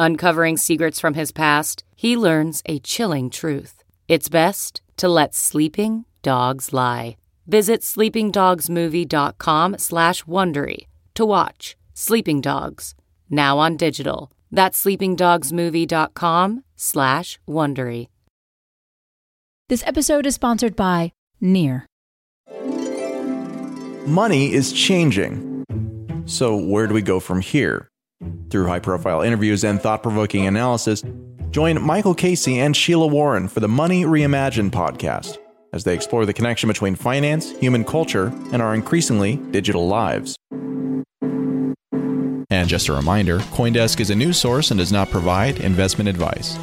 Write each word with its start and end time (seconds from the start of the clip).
Uncovering 0.00 0.56
secrets 0.56 1.00
from 1.00 1.14
his 1.14 1.32
past, 1.32 1.82
he 1.96 2.16
learns 2.16 2.62
a 2.66 2.78
chilling 2.78 3.28
truth. 3.30 3.82
It's 4.06 4.28
best 4.28 4.80
to 4.96 5.08
let 5.08 5.34
sleeping 5.34 6.04
dogs 6.22 6.72
lie. 6.72 7.16
Visit 7.48 7.80
sleepingdogsmovie.com 7.80 9.78
slash 9.78 10.22
Wondery 10.22 10.86
to 11.14 11.26
watch 11.26 11.76
Sleeping 11.94 12.40
Dogs, 12.40 12.94
now 13.28 13.58
on 13.58 13.76
digital. 13.76 14.30
That's 14.52 14.84
sleepingdogsmovie.com 14.84 16.62
slash 16.76 17.40
Wondery. 17.48 18.06
This 19.68 19.82
episode 19.84 20.26
is 20.26 20.36
sponsored 20.36 20.76
by 20.76 21.10
Near. 21.40 21.86
Money 24.06 24.52
is 24.52 24.72
changing. 24.72 25.64
So 26.26 26.56
where 26.56 26.86
do 26.86 26.94
we 26.94 27.02
go 27.02 27.18
from 27.18 27.40
here? 27.40 27.88
Through 28.50 28.66
high 28.66 28.80
profile 28.80 29.20
interviews 29.20 29.62
and 29.64 29.80
thought 29.80 30.02
provoking 30.02 30.46
analysis, 30.46 31.04
join 31.50 31.80
Michael 31.80 32.14
Casey 32.14 32.58
and 32.58 32.76
Sheila 32.76 33.06
Warren 33.06 33.46
for 33.46 33.60
the 33.60 33.68
Money 33.68 34.04
Reimagined 34.04 34.70
podcast 34.70 35.38
as 35.72 35.84
they 35.84 35.94
explore 35.94 36.26
the 36.26 36.32
connection 36.32 36.66
between 36.66 36.94
finance, 36.94 37.50
human 37.58 37.84
culture, 37.84 38.32
and 38.52 38.62
our 38.62 38.74
increasingly 38.74 39.36
digital 39.50 39.86
lives. 39.86 40.36
And 42.50 42.68
just 42.68 42.88
a 42.88 42.94
reminder 42.94 43.38
Coindesk 43.38 44.00
is 44.00 44.10
a 44.10 44.16
news 44.16 44.38
source 44.38 44.70
and 44.70 44.78
does 44.78 44.90
not 44.90 45.10
provide 45.10 45.60
investment 45.60 46.08
advice. 46.08 46.56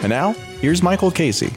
And 0.00 0.08
now, 0.08 0.32
here's 0.60 0.82
Michael 0.82 1.10
Casey. 1.10 1.52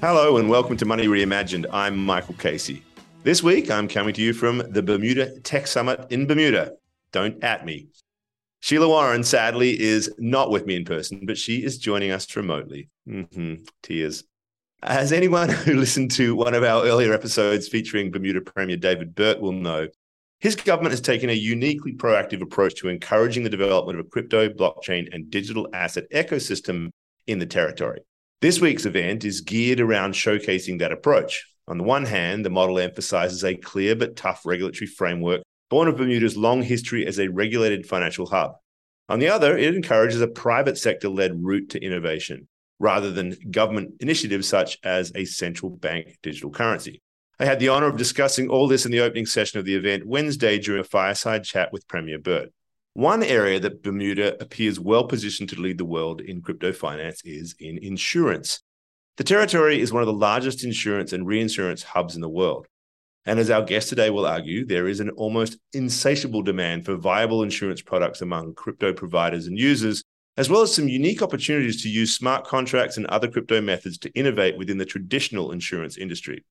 Hello, 0.00 0.36
and 0.36 0.48
welcome 0.50 0.76
to 0.76 0.84
Money 0.84 1.06
Reimagined. 1.06 1.66
I'm 1.72 1.96
Michael 1.96 2.34
Casey. 2.34 2.82
This 3.26 3.42
week, 3.42 3.72
I'm 3.72 3.88
coming 3.88 4.14
to 4.14 4.22
you 4.22 4.32
from 4.32 4.58
the 4.70 4.84
Bermuda 4.84 5.40
Tech 5.40 5.66
Summit 5.66 6.06
in 6.10 6.28
Bermuda. 6.28 6.74
Don't 7.10 7.42
at 7.42 7.66
me. 7.66 7.88
Sheila 8.60 8.86
Warren, 8.86 9.24
sadly, 9.24 9.80
is 9.80 10.14
not 10.16 10.52
with 10.52 10.64
me 10.64 10.76
in 10.76 10.84
person, 10.84 11.26
but 11.26 11.36
she 11.36 11.64
is 11.64 11.76
joining 11.76 12.12
us 12.12 12.36
remotely. 12.36 12.88
Mm-hmm. 13.08 13.64
Tears. 13.82 14.22
As 14.80 15.10
anyone 15.10 15.48
who 15.48 15.74
listened 15.74 16.12
to 16.12 16.36
one 16.36 16.54
of 16.54 16.62
our 16.62 16.84
earlier 16.84 17.12
episodes 17.12 17.66
featuring 17.66 18.12
Bermuda 18.12 18.42
Premier 18.42 18.76
David 18.76 19.16
Burt 19.16 19.40
will 19.40 19.50
know, 19.50 19.88
his 20.38 20.54
government 20.54 20.92
has 20.92 21.00
taken 21.00 21.28
a 21.28 21.32
uniquely 21.32 21.94
proactive 21.94 22.42
approach 22.42 22.76
to 22.76 22.88
encouraging 22.88 23.42
the 23.42 23.50
development 23.50 23.98
of 23.98 24.06
a 24.06 24.08
crypto, 24.08 24.48
blockchain, 24.48 25.12
and 25.12 25.32
digital 25.32 25.66
asset 25.72 26.04
ecosystem 26.14 26.90
in 27.26 27.40
the 27.40 27.46
territory. 27.46 28.02
This 28.40 28.60
week's 28.60 28.86
event 28.86 29.24
is 29.24 29.40
geared 29.40 29.80
around 29.80 30.14
showcasing 30.14 30.78
that 30.78 30.92
approach. 30.92 31.44
On 31.68 31.78
the 31.78 31.84
one 31.84 32.04
hand, 32.04 32.44
the 32.44 32.50
model 32.50 32.78
emphasizes 32.78 33.44
a 33.44 33.56
clear 33.56 33.96
but 33.96 34.16
tough 34.16 34.46
regulatory 34.46 34.86
framework 34.86 35.42
born 35.68 35.88
of 35.88 35.96
Bermuda's 35.96 36.36
long 36.36 36.62
history 36.62 37.06
as 37.06 37.18
a 37.18 37.28
regulated 37.28 37.86
financial 37.86 38.26
hub. 38.26 38.52
On 39.08 39.18
the 39.18 39.28
other, 39.28 39.56
it 39.56 39.74
encourages 39.74 40.20
a 40.20 40.28
private 40.28 40.78
sector 40.78 41.08
led 41.08 41.44
route 41.44 41.70
to 41.70 41.84
innovation 41.84 42.48
rather 42.78 43.10
than 43.10 43.36
government 43.50 43.94
initiatives 44.00 44.48
such 44.48 44.78
as 44.84 45.10
a 45.14 45.24
central 45.24 45.70
bank 45.70 46.18
digital 46.22 46.50
currency. 46.50 47.00
I 47.38 47.44
had 47.44 47.58
the 47.58 47.68
honor 47.68 47.86
of 47.86 47.96
discussing 47.96 48.48
all 48.48 48.68
this 48.68 48.86
in 48.86 48.92
the 48.92 49.00
opening 49.00 49.26
session 49.26 49.58
of 49.58 49.64
the 49.64 49.74
event 49.74 50.06
Wednesday 50.06 50.58
during 50.58 50.80
a 50.80 50.84
fireside 50.84 51.44
chat 51.44 51.72
with 51.72 51.88
Premier 51.88 52.18
Burt. 52.18 52.50
One 52.94 53.22
area 53.22 53.60
that 53.60 53.82
Bermuda 53.82 54.40
appears 54.42 54.80
well 54.80 55.04
positioned 55.04 55.50
to 55.50 55.60
lead 55.60 55.78
the 55.78 55.84
world 55.84 56.20
in 56.22 56.40
crypto 56.40 56.72
finance 56.72 57.20
is 57.24 57.54
in 57.58 57.78
insurance. 57.78 58.62
The 59.16 59.24
territory 59.24 59.80
is 59.80 59.94
one 59.94 60.02
of 60.02 60.06
the 60.06 60.12
largest 60.12 60.62
insurance 60.62 61.14
and 61.14 61.26
reinsurance 61.26 61.82
hubs 61.82 62.16
in 62.16 62.20
the 62.20 62.28
world. 62.28 62.66
And 63.24 63.40
as 63.40 63.50
our 63.50 63.62
guest 63.62 63.88
today 63.88 64.10
will 64.10 64.26
argue, 64.26 64.66
there 64.66 64.86
is 64.86 65.00
an 65.00 65.08
almost 65.10 65.56
insatiable 65.72 66.42
demand 66.42 66.84
for 66.84 66.96
viable 66.96 67.42
insurance 67.42 67.80
products 67.80 68.20
among 68.20 68.54
crypto 68.54 68.92
providers 68.92 69.46
and 69.46 69.58
users, 69.58 70.04
as 70.36 70.50
well 70.50 70.60
as 70.60 70.74
some 70.74 70.86
unique 70.86 71.22
opportunities 71.22 71.82
to 71.82 71.88
use 71.88 72.14
smart 72.14 72.44
contracts 72.44 72.98
and 72.98 73.06
other 73.06 73.26
crypto 73.26 73.60
methods 73.62 73.96
to 73.98 74.12
innovate 74.12 74.58
within 74.58 74.76
the 74.76 74.84
traditional 74.84 75.50
insurance 75.50 75.96
industry. 75.96 76.44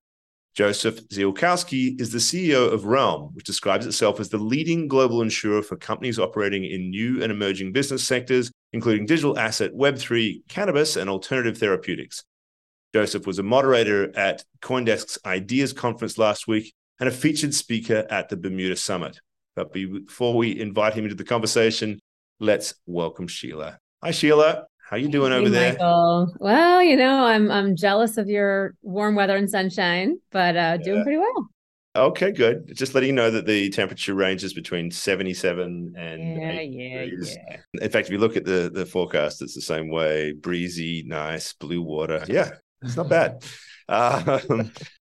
Joseph 0.56 1.08
Ziolkowski 1.10 2.02
is 2.02 2.12
the 2.12 2.18
CEO 2.18 2.74
of 2.74 2.86
Relm, 2.86 3.30
which 3.36 3.46
describes 3.46 3.86
itself 3.86 4.20
as 4.20 4.30
the 4.30 4.38
leading 4.38 4.88
global 4.88 5.22
insurer 5.22 5.62
for 5.62 5.76
companies 5.76 6.18
operating 6.18 6.66
in 6.66 6.90
new 6.90 7.22
and 7.22 7.32
emerging 7.32 7.74
business 7.74 8.04
sectors, 8.04 8.52
including 8.74 9.06
digital 9.06 9.38
asset, 9.38 9.72
Web3, 9.74 10.48
cannabis, 10.50 10.96
and 10.96 11.12
alternative 11.12 11.60
therapeutics. 11.60 12.24
Joseph 12.96 13.28
was 13.28 13.40
a 13.40 13.44
moderator 13.44 14.18
at 14.18 14.46
Coindesk's 14.62 15.18
Ideas 15.26 15.74
Conference 15.74 16.18
last 16.18 16.48
week 16.48 16.74
and 16.98 17.10
a 17.10 17.12
featured 17.12 17.54
speaker 17.54 18.08
at 18.10 18.30
the 18.30 18.38
Bermuda 18.38 18.78
Summit. 18.78 19.20
But 19.54 19.74
before 19.74 20.34
we 20.34 20.58
invite 20.58 20.94
him 20.94 21.04
into 21.04 21.16
the 21.18 21.26
conversation, 21.26 22.00
let's 22.40 22.76
welcome 22.86 23.28
Sheila. 23.28 23.80
Hi, 24.02 24.12
Sheila. 24.12 24.68
How 24.90 24.96
you 24.96 25.10
doing 25.10 25.34
hey, 25.34 25.38
over 25.38 25.50
there? 25.50 25.76
Well, 25.78 26.82
you 26.82 26.96
know, 26.96 27.26
I'm 27.26 27.52
I'm 27.52 27.76
jealous 27.76 28.16
of 28.16 28.30
your 28.30 28.76
warm 28.82 29.16
weather 29.16 29.36
and 29.36 29.50
sunshine, 29.50 30.16
but 30.32 30.56
uh, 30.56 30.78
doing 30.78 31.04
pretty 31.04 31.18
well. 31.18 31.50
Okay, 31.98 32.32
good. 32.32 32.74
Just 32.78 32.94
letting 32.94 33.08
you 33.08 33.16
know 33.16 33.30
that 33.30 33.46
the 33.46 33.72
temperature 33.72 34.14
ranges 34.14 34.54
between 34.54 34.90
77 34.90 35.96
and 35.98 36.38
yeah, 36.38 36.62
yeah, 36.62 37.04
degrees. 37.04 37.38
yeah. 37.50 37.58
In 37.74 37.90
fact, 37.90 38.08
if 38.08 38.14
you 38.14 38.20
look 38.20 38.38
at 38.38 38.46
the 38.46 38.72
the 38.74 38.86
forecast, 38.86 39.42
it's 39.42 39.56
the 39.56 39.60
same 39.60 39.90
way: 39.90 40.32
breezy, 40.32 41.04
nice, 41.06 41.52
blue 41.52 41.82
water. 41.82 42.24
Yeah, 42.28 42.52
it's 42.86 42.98
not 42.98 43.10
bad. 43.10 43.44
Um, 43.88 44.72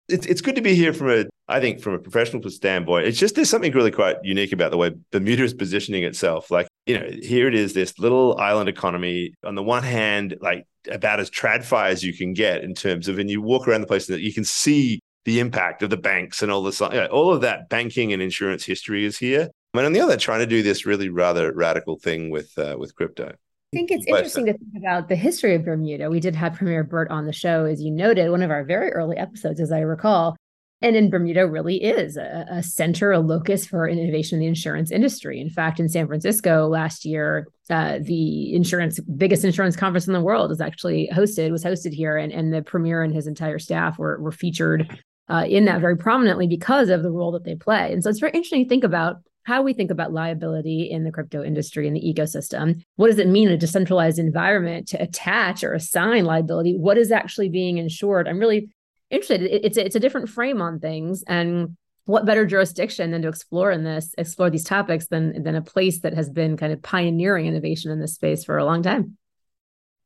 it's 0.08 0.26
it's 0.26 0.40
good 0.40 0.54
to 0.54 0.62
be 0.62 0.74
here 0.74 0.92
from 0.92 1.10
a 1.10 1.24
I 1.48 1.60
think 1.60 1.80
from 1.80 1.94
a 1.94 1.98
professional 1.98 2.48
standpoint. 2.50 3.06
It's 3.06 3.18
just 3.18 3.34
there's 3.34 3.50
something 3.50 3.72
really 3.72 3.90
quite 3.90 4.16
unique 4.22 4.52
about 4.52 4.70
the 4.70 4.76
way 4.76 4.92
Bermuda 5.12 5.44
is 5.44 5.54
positioning 5.54 6.04
itself. 6.04 6.50
Like 6.50 6.68
you 6.86 6.98
know, 6.98 7.08
here 7.22 7.48
it 7.48 7.54
is, 7.54 7.72
this 7.72 7.98
little 7.98 8.36
island 8.38 8.68
economy. 8.68 9.34
On 9.44 9.54
the 9.54 9.62
one 9.62 9.82
hand, 9.82 10.36
like 10.40 10.66
about 10.90 11.20
as 11.20 11.30
tradfi 11.30 11.90
as 11.90 12.04
you 12.04 12.12
can 12.12 12.32
get 12.32 12.62
in 12.62 12.74
terms 12.74 13.08
of, 13.08 13.18
and 13.18 13.28
you 13.30 13.42
walk 13.42 13.66
around 13.66 13.80
the 13.80 13.86
place 13.86 14.08
and 14.08 14.20
you 14.20 14.32
can 14.32 14.44
see 14.44 15.00
the 15.24 15.40
impact 15.40 15.82
of 15.82 15.90
the 15.90 15.96
banks 15.96 16.42
and 16.42 16.52
all 16.52 16.62
this, 16.62 16.80
you 16.80 16.88
know, 16.88 17.06
all 17.06 17.32
of 17.32 17.40
that 17.40 17.68
banking 17.68 18.12
and 18.12 18.22
insurance 18.22 18.64
history 18.64 19.04
is 19.04 19.18
here. 19.18 19.50
And 19.74 19.84
on 19.84 19.92
the 19.92 20.00
other, 20.00 20.16
trying 20.16 20.38
to 20.38 20.46
do 20.46 20.62
this 20.62 20.86
really 20.86 21.08
rather 21.08 21.52
radical 21.52 21.98
thing 21.98 22.30
with 22.30 22.56
uh, 22.56 22.76
with 22.78 22.94
crypto. 22.94 23.34
I 23.72 23.76
think 23.76 23.90
it's 23.90 24.06
interesting 24.06 24.46
to 24.46 24.52
think 24.52 24.72
about 24.76 25.08
the 25.08 25.16
history 25.16 25.54
of 25.54 25.64
Bermuda. 25.64 26.08
We 26.08 26.20
did 26.20 26.36
have 26.36 26.54
Premier 26.54 26.84
Burt 26.84 27.10
on 27.10 27.26
the 27.26 27.32
show, 27.32 27.64
as 27.64 27.82
you 27.82 27.90
noted, 27.90 28.30
one 28.30 28.42
of 28.42 28.50
our 28.50 28.64
very 28.64 28.90
early 28.92 29.16
episodes, 29.16 29.60
as 29.60 29.72
I 29.72 29.80
recall. 29.80 30.36
And 30.82 30.94
in 30.94 31.10
Bermuda 31.10 31.48
really 31.48 31.82
is 31.82 32.16
a, 32.16 32.46
a, 32.50 32.62
center, 32.62 33.10
a 33.10 33.18
locus 33.18 33.66
for 33.66 33.88
innovation 33.88 34.36
in 34.36 34.40
the 34.40 34.46
insurance 34.46 34.90
industry. 34.90 35.40
In 35.40 35.50
fact, 35.50 35.80
in 35.80 35.88
San 35.88 36.06
Francisco 36.06 36.68
last 36.68 37.04
year, 37.04 37.48
uh, 37.70 37.98
the 38.00 38.54
insurance 38.54 39.00
biggest 39.00 39.44
insurance 39.44 39.74
conference 39.74 40.06
in 40.06 40.12
the 40.12 40.20
world 40.20 40.52
is 40.52 40.60
actually 40.60 41.08
hosted, 41.12 41.50
was 41.50 41.64
hosted 41.64 41.92
here, 41.92 42.16
and, 42.16 42.30
and 42.30 42.52
the 42.52 42.62
premier 42.62 43.02
and 43.02 43.14
his 43.14 43.26
entire 43.26 43.58
staff 43.58 43.98
were 43.98 44.20
were 44.20 44.32
featured 44.32 45.00
uh, 45.28 45.44
in 45.48 45.64
that 45.64 45.80
very 45.80 45.96
prominently 45.96 46.46
because 46.46 46.88
of 46.90 47.02
the 47.02 47.10
role 47.10 47.32
that 47.32 47.44
they 47.44 47.56
play. 47.56 47.92
And 47.92 48.04
so 48.04 48.10
it's 48.10 48.20
very 48.20 48.32
interesting 48.32 48.64
to 48.64 48.68
think 48.68 48.84
about 48.84 49.16
how 49.46 49.62
we 49.62 49.72
think 49.72 49.92
about 49.92 50.12
liability 50.12 50.90
in 50.90 51.04
the 51.04 51.12
crypto 51.12 51.40
industry 51.40 51.86
and 51.86 51.94
the 51.96 52.00
ecosystem. 52.00 52.82
What 52.96 53.06
does 53.06 53.20
it 53.20 53.28
mean 53.28 53.46
in 53.46 53.54
a 53.54 53.56
decentralized 53.56 54.18
environment 54.18 54.88
to 54.88 55.00
attach 55.00 55.62
or 55.62 55.72
assign 55.72 56.24
liability? 56.24 56.76
What 56.76 56.98
is 56.98 57.12
actually 57.12 57.48
being 57.48 57.78
insured? 57.78 58.26
I'm 58.26 58.40
really 58.40 58.70
interested. 59.08 59.42
It's 59.42 59.76
a, 59.76 59.86
it's 59.86 59.94
a 59.94 60.00
different 60.00 60.28
frame 60.28 60.60
on 60.60 60.80
things, 60.80 61.22
and 61.28 61.76
what 62.06 62.26
better 62.26 62.44
jurisdiction 62.44 63.12
than 63.12 63.22
to 63.22 63.28
explore 63.28 63.70
in 63.70 63.84
this, 63.84 64.14
explore 64.18 64.50
these 64.50 64.64
topics 64.64 65.06
than 65.06 65.44
than 65.44 65.54
a 65.54 65.62
place 65.62 66.00
that 66.00 66.14
has 66.14 66.28
been 66.28 66.56
kind 66.56 66.72
of 66.72 66.82
pioneering 66.82 67.46
innovation 67.46 67.92
in 67.92 68.00
this 68.00 68.14
space 68.14 68.44
for 68.44 68.58
a 68.58 68.64
long 68.64 68.82
time. 68.82 69.16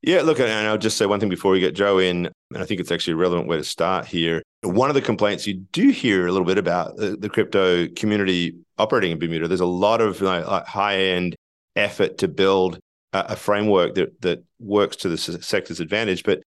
Yeah, 0.03 0.21
look, 0.21 0.39
and 0.39 0.67
I'll 0.67 0.79
just 0.79 0.97
say 0.97 1.05
one 1.05 1.19
thing 1.19 1.29
before 1.29 1.51
we 1.51 1.59
get 1.59 1.75
Joe 1.75 1.99
in, 1.99 2.25
and 2.25 2.63
I 2.63 2.65
think 2.65 2.79
it's 2.79 2.91
actually 2.91 3.13
a 3.13 3.17
relevant 3.17 3.47
way 3.47 3.57
to 3.57 3.63
start 3.63 4.07
here. 4.07 4.41
One 4.63 4.89
of 4.89 4.95
the 4.95 5.01
complaints 5.01 5.45
you 5.45 5.55
do 5.71 5.89
hear 5.89 6.25
a 6.25 6.31
little 6.31 6.45
bit 6.45 6.57
about 6.57 6.97
the, 6.97 7.29
crypto 7.29 7.87
community 7.89 8.55
operating 8.79 9.11
in 9.11 9.19
Bermuda, 9.19 9.47
there's 9.47 9.59
a 9.59 9.65
lot 9.65 10.01
of 10.01 10.19
like, 10.21 10.65
high 10.65 10.97
end 10.97 11.35
effort 11.75 12.17
to 12.17 12.27
build 12.27 12.79
a, 13.13 13.25
a 13.29 13.35
framework 13.35 13.93
that 13.95 14.21
that 14.21 14.43
works 14.59 14.95
to 14.97 15.09
the 15.09 15.17
sector's 15.17 15.79
advantage, 15.79 16.23
but 16.23 16.41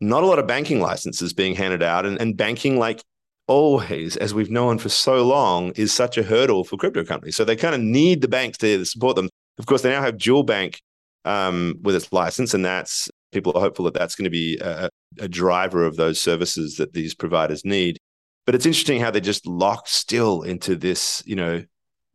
not 0.00 0.22
a 0.22 0.26
lot 0.26 0.38
of 0.38 0.46
banking 0.46 0.80
licenses 0.80 1.34
being 1.34 1.54
handed 1.54 1.82
out, 1.82 2.06
and, 2.06 2.18
and 2.20 2.38
banking 2.38 2.78
like 2.78 3.02
always, 3.46 4.16
as 4.16 4.32
we've 4.32 4.50
known 4.50 4.78
for 4.78 4.88
so 4.88 5.22
long, 5.26 5.72
is 5.72 5.92
such 5.92 6.16
a 6.16 6.22
hurdle 6.22 6.64
for 6.64 6.78
crypto 6.78 7.04
companies. 7.04 7.36
So 7.36 7.44
they 7.44 7.56
kind 7.56 7.74
of 7.74 7.82
need 7.82 8.22
the 8.22 8.28
banks 8.28 8.56
to 8.58 8.82
support 8.86 9.16
them. 9.16 9.28
Of 9.58 9.66
course, 9.66 9.82
they 9.82 9.90
now 9.90 10.00
have 10.00 10.16
Jewel 10.16 10.42
Bank 10.42 10.80
um, 11.24 11.76
with 11.82 11.94
its 11.94 12.12
license, 12.12 12.54
and 12.54 12.64
that's 12.64 13.08
people 13.32 13.52
are 13.56 13.60
hopeful 13.60 13.84
that 13.84 13.94
that's 13.94 14.14
going 14.14 14.24
to 14.24 14.30
be 14.30 14.58
a, 14.58 14.88
a 15.18 15.28
driver 15.28 15.84
of 15.84 15.96
those 15.96 16.20
services 16.20 16.76
that 16.76 16.92
these 16.92 17.14
providers 17.14 17.64
need. 17.64 17.98
But 18.46 18.54
it's 18.54 18.66
interesting 18.66 19.00
how 19.00 19.10
they 19.10 19.20
just 19.20 19.46
lock 19.46 19.88
still 19.88 20.42
into 20.42 20.76
this, 20.76 21.22
you 21.26 21.34
know, 21.34 21.64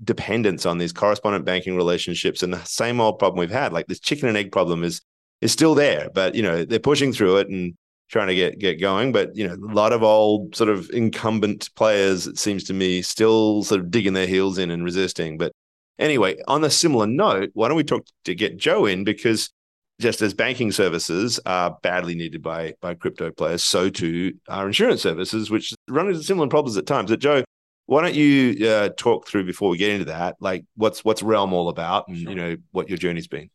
dependence 0.04 0.66
on 0.66 0.78
these 0.78 0.94
correspondent 0.94 1.46
banking 1.46 1.76
relationships 1.76 2.42
and 2.42 2.54
the 2.54 2.64
same 2.64 3.02
old 3.02 3.20
problem 3.20 3.40
we've 3.40 3.52
had. 3.52 3.74
Like 3.74 3.88
this 3.88 4.00
chicken 4.00 4.28
and 4.28 4.38
egg 4.38 4.52
problem 4.52 4.84
is 4.84 5.02
is 5.42 5.52
still 5.52 5.76
there, 5.76 6.10
but 6.14 6.36
you 6.36 6.42
know 6.42 6.66
they're 6.66 6.80
pushing 6.80 7.14
through 7.14 7.38
it 7.38 7.50
and 7.50 7.74
trying 8.10 8.28
to 8.28 8.36
get 8.36 8.60
get 8.60 8.80
going. 8.80 9.12
But 9.12 9.36
you 9.36 9.48
know, 9.48 9.54
a 9.54 9.74
lot 9.74 9.94
of 9.94 10.04
old 10.04 10.56
sort 10.56 10.70
of 10.70 10.90
incumbent 10.92 11.70
players, 11.76 12.28
it 12.28 12.38
seems 12.38 12.64
to 12.66 12.74
me, 12.74 13.02
still 13.02 13.64
sort 13.64 13.82
of 13.82 13.92
digging 13.92 14.14
their 14.14 14.28
heels 14.28 14.58
in 14.58 14.72
and 14.72 14.84
resisting. 14.84 15.38
But 15.38 15.52
Anyway, 16.00 16.38
on 16.48 16.64
a 16.64 16.70
similar 16.70 17.06
note, 17.06 17.52
why 17.54 17.68
don't 17.68 17.78
we 17.78 17.84
talk 17.84 18.06
to 18.24 18.34
get 18.34 18.58
Joe 18.58 18.86
in 18.86 19.04
because 19.04 19.52
just 20.00 20.22
as 20.22 20.34
banking 20.34 20.72
services 20.72 21.40
are 21.46 21.78
badly 21.84 22.16
needed 22.16 22.42
by 22.42 22.74
by 22.82 22.94
crypto 22.94 23.32
players, 23.32 23.64
so 23.64 23.90
too 23.90 24.34
are 24.48 24.66
insurance 24.66 25.02
services, 25.02 25.52
which 25.52 25.74
run 25.90 26.08
into 26.08 26.24
similar 26.24 26.48
problems 26.48 26.78
at 26.78 26.86
times. 26.86 27.10
But 27.10 27.20
Joe, 27.20 27.44
why 27.86 28.02
don't 28.02 28.16
you 28.16 28.66
uh, 28.66 28.90
talk 28.98 29.28
through 29.28 29.46
before 29.46 29.70
we 29.70 29.78
get 29.78 29.92
into 29.92 30.06
that, 30.06 30.38
like 30.40 30.64
what's 30.76 31.04
what's 31.04 31.22
Relm 31.22 31.52
all 31.52 31.68
about, 31.68 32.08
and 32.08 32.18
sure. 32.18 32.30
you 32.30 32.36
know 32.36 32.56
what 32.72 32.88
your 32.88 32.98
journey's 32.98 33.28
been. 33.28 33.50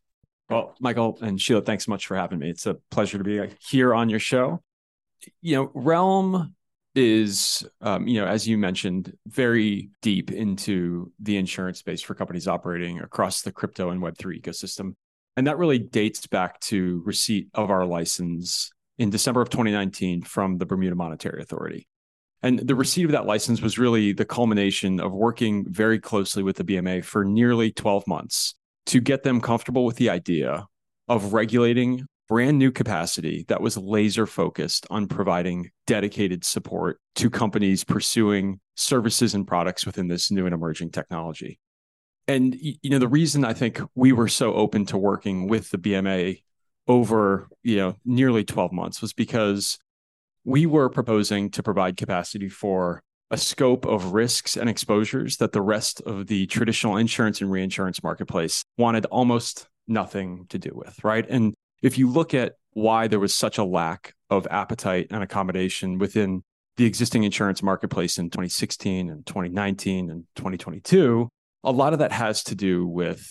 Well, 0.51 0.75
Michael 0.81 1.19
and 1.23 1.41
Sheila, 1.41 1.63
thanks 1.63 1.87
so 1.87 1.91
much 1.91 2.07
for 2.07 2.17
having 2.17 2.39
me. 2.39 2.51
It's 2.51 2.67
a 2.67 2.75
pleasure 2.91 3.17
to 3.17 3.25
be 3.25 3.41
here 3.61 3.95
on 3.95 4.11
your 4.11 4.21
show. 4.21 4.63
You 5.41 5.57
know, 5.57 5.71
Relm 5.73 6.55
is, 6.95 7.67
um, 7.81 8.07
you 8.07 8.21
know, 8.21 8.27
as 8.27 8.47
you 8.47 8.57
mentioned, 8.57 9.13
very 9.27 9.91
deep 10.03 10.31
into 10.31 11.13
the 11.21 11.37
insurance 11.37 11.79
space 11.79 12.03
for 12.03 12.15
companies 12.15 12.47
operating 12.47 13.01
across 13.01 13.43
the 13.43 13.53
crypto 13.53 13.91
and 13.91 14.01
Web3 14.01 14.41
ecosystem. 14.41 14.95
And 15.37 15.47
that 15.47 15.59
really 15.59 15.79
dates 15.79 16.27
back 16.27 16.61
to 16.61 17.03
receipt 17.05 17.49
of 17.55 17.71
our 17.71 17.85
license 17.85 18.71
in 18.99 19.11
December 19.11 19.43
of 19.43 19.51
2019 19.51 20.23
from 20.23 20.59
the 20.59 20.67
Bermuda 20.67 20.95
Monetary 20.95 21.43
Authority. 21.43 21.89
And 22.43 22.59
the 22.59 22.75
receipt 22.75 23.07
of 23.07 23.13
that 23.13 23.27
license 23.27 23.61
was 23.61 23.79
really 23.79 24.13
the 24.13 24.27
culmination 24.27 25.01
of 25.01 25.13
working 25.13 25.65
very 25.69 25.99
closely 25.99 26.43
with 26.43 26.57
the 26.57 26.65
BMA 26.65 27.05
for 27.05 27.25
nearly 27.25 27.73
12 27.73 28.07
months 28.07 28.55
to 28.87 29.01
get 29.01 29.23
them 29.23 29.41
comfortable 29.41 29.85
with 29.85 29.97
the 29.97 30.11
idea 30.11 30.67
of 31.09 31.33
regulating 31.33 32.07
brand 32.29 32.59
new 32.59 32.71
capacity 32.71 33.45
that 33.49 33.61
was 33.61 33.77
laser 33.77 34.27
focused 34.27 34.87
on 34.91 35.07
providing 35.07 35.71
dedicated 35.87 36.45
support 36.45 36.99
to 37.17 37.31
companies 37.31 37.85
pursuing 37.85 38.61
services 38.77 39.35
and 39.35 39.47
products 39.47 39.85
within 39.87 40.09
this 40.09 40.31
new 40.31 40.47
and 40.47 40.55
emerging 40.55 40.91
technology. 40.91 41.59
And 42.27 42.57
you 42.59 42.91
know 42.91 42.99
the 42.99 43.09
reason 43.09 43.45
I 43.45 43.53
think 43.53 43.81
we 43.95 44.13
were 44.13 44.29
so 44.29 44.55
open 44.55 44.87
to 44.87 44.99
working 44.99 45.47
with 45.47 45.71
the 45.71 45.79
BMA 45.79 46.43
over 46.89 47.49
you 47.63 47.77
know 47.77 47.97
nearly 48.05 48.45
12 48.45 48.73
months 48.73 49.03
was 49.03 49.13
because 49.13 49.79
we 50.45 50.67
were 50.67 50.89
proposing 50.89 51.51
to 51.51 51.63
provide 51.63 51.97
capacity 51.97 52.49
for 52.49 53.03
a 53.31 53.37
scope 53.37 53.87
of 53.87 54.13
risks 54.13 54.57
and 54.57 54.69
exposures 54.69 55.39
that 55.39 55.53
the 55.53 55.63
rest 55.63 56.01
of 56.03 56.27
the 56.27 56.47
traditional 56.47 56.97
insurance 56.97 57.41
and 57.41 57.51
reinsurance 57.51 58.03
marketplace 58.03 58.65
wanted 58.79 59.07
almost 59.07 59.67
nothing 59.89 60.47
to 60.49 60.59
do 60.59 60.71
with, 60.73 61.03
right? 61.03 61.27
And 61.29 61.55
if 61.85 61.99
you 61.99 62.09
look 62.09 62.33
at 62.33 62.55
why 62.73 63.07
there 63.07 63.21
was 63.21 63.35
such 63.35 63.59
a 63.59 63.65
lack 63.65 64.15
of 64.31 64.49
appetite 64.51 65.09
and 65.11 65.23
accommodation 65.23 65.99
within 65.99 66.43
the 66.77 66.87
existing 66.87 67.23
insurance 67.23 67.63
marketplace 67.63 68.19
in 68.19 68.31
2016 68.31 69.11
and 69.11 69.25
2019 69.27 70.11
and 70.11 70.25
2022, 70.35 71.29
a 71.63 71.71
lot 71.71 71.93
of 71.93 71.99
that 71.99 72.11
has 72.11 72.43
to 72.45 72.55
do 72.55 72.87
with, 72.87 73.25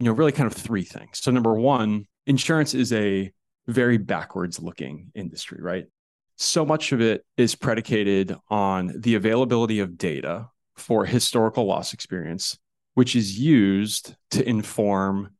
you 0.00 0.04
know, 0.04 0.12
really 0.12 0.32
kind 0.32 0.48
of 0.48 0.52
three 0.52 0.82
things. 0.82 1.20
So, 1.20 1.30
number 1.30 1.54
one, 1.54 2.06
insurance 2.26 2.74
is 2.74 2.92
a 2.92 3.32
very 3.68 3.98
backwards 3.98 4.60
looking 4.60 5.12
industry, 5.14 5.62
right? 5.62 5.86
So 6.34 6.66
much 6.66 6.90
of 6.92 7.00
it 7.00 7.24
is 7.36 7.54
predicated 7.54 8.36
on 8.50 8.92
the 8.98 9.14
availability 9.14 9.78
of 9.78 9.96
data 9.96 10.48
for 10.74 11.06
historical 11.06 11.64
loss 11.64 11.94
experience, 11.94 12.58
which 12.94 13.14
is 13.14 13.38
used 13.38 14.16
to 14.32 14.46
inform 14.46 15.30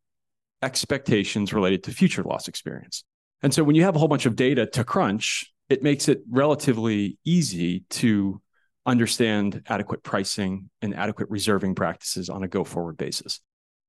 expectations 0.62 1.52
related 1.52 1.84
to 1.84 1.90
future 1.92 2.22
loss 2.22 2.48
experience. 2.48 3.04
And 3.42 3.52
so 3.52 3.62
when 3.62 3.76
you 3.76 3.82
have 3.84 3.96
a 3.96 3.98
whole 3.98 4.08
bunch 4.08 4.26
of 4.26 4.36
data 4.36 4.66
to 4.66 4.84
crunch, 4.84 5.52
it 5.68 5.82
makes 5.82 6.08
it 6.08 6.22
relatively 6.30 7.18
easy 7.24 7.84
to 7.90 8.40
understand 8.86 9.62
adequate 9.66 10.02
pricing 10.02 10.70
and 10.80 10.94
adequate 10.94 11.28
reserving 11.28 11.74
practices 11.74 12.30
on 12.30 12.42
a 12.42 12.48
go 12.48 12.64
forward 12.64 12.96
basis. 12.96 13.40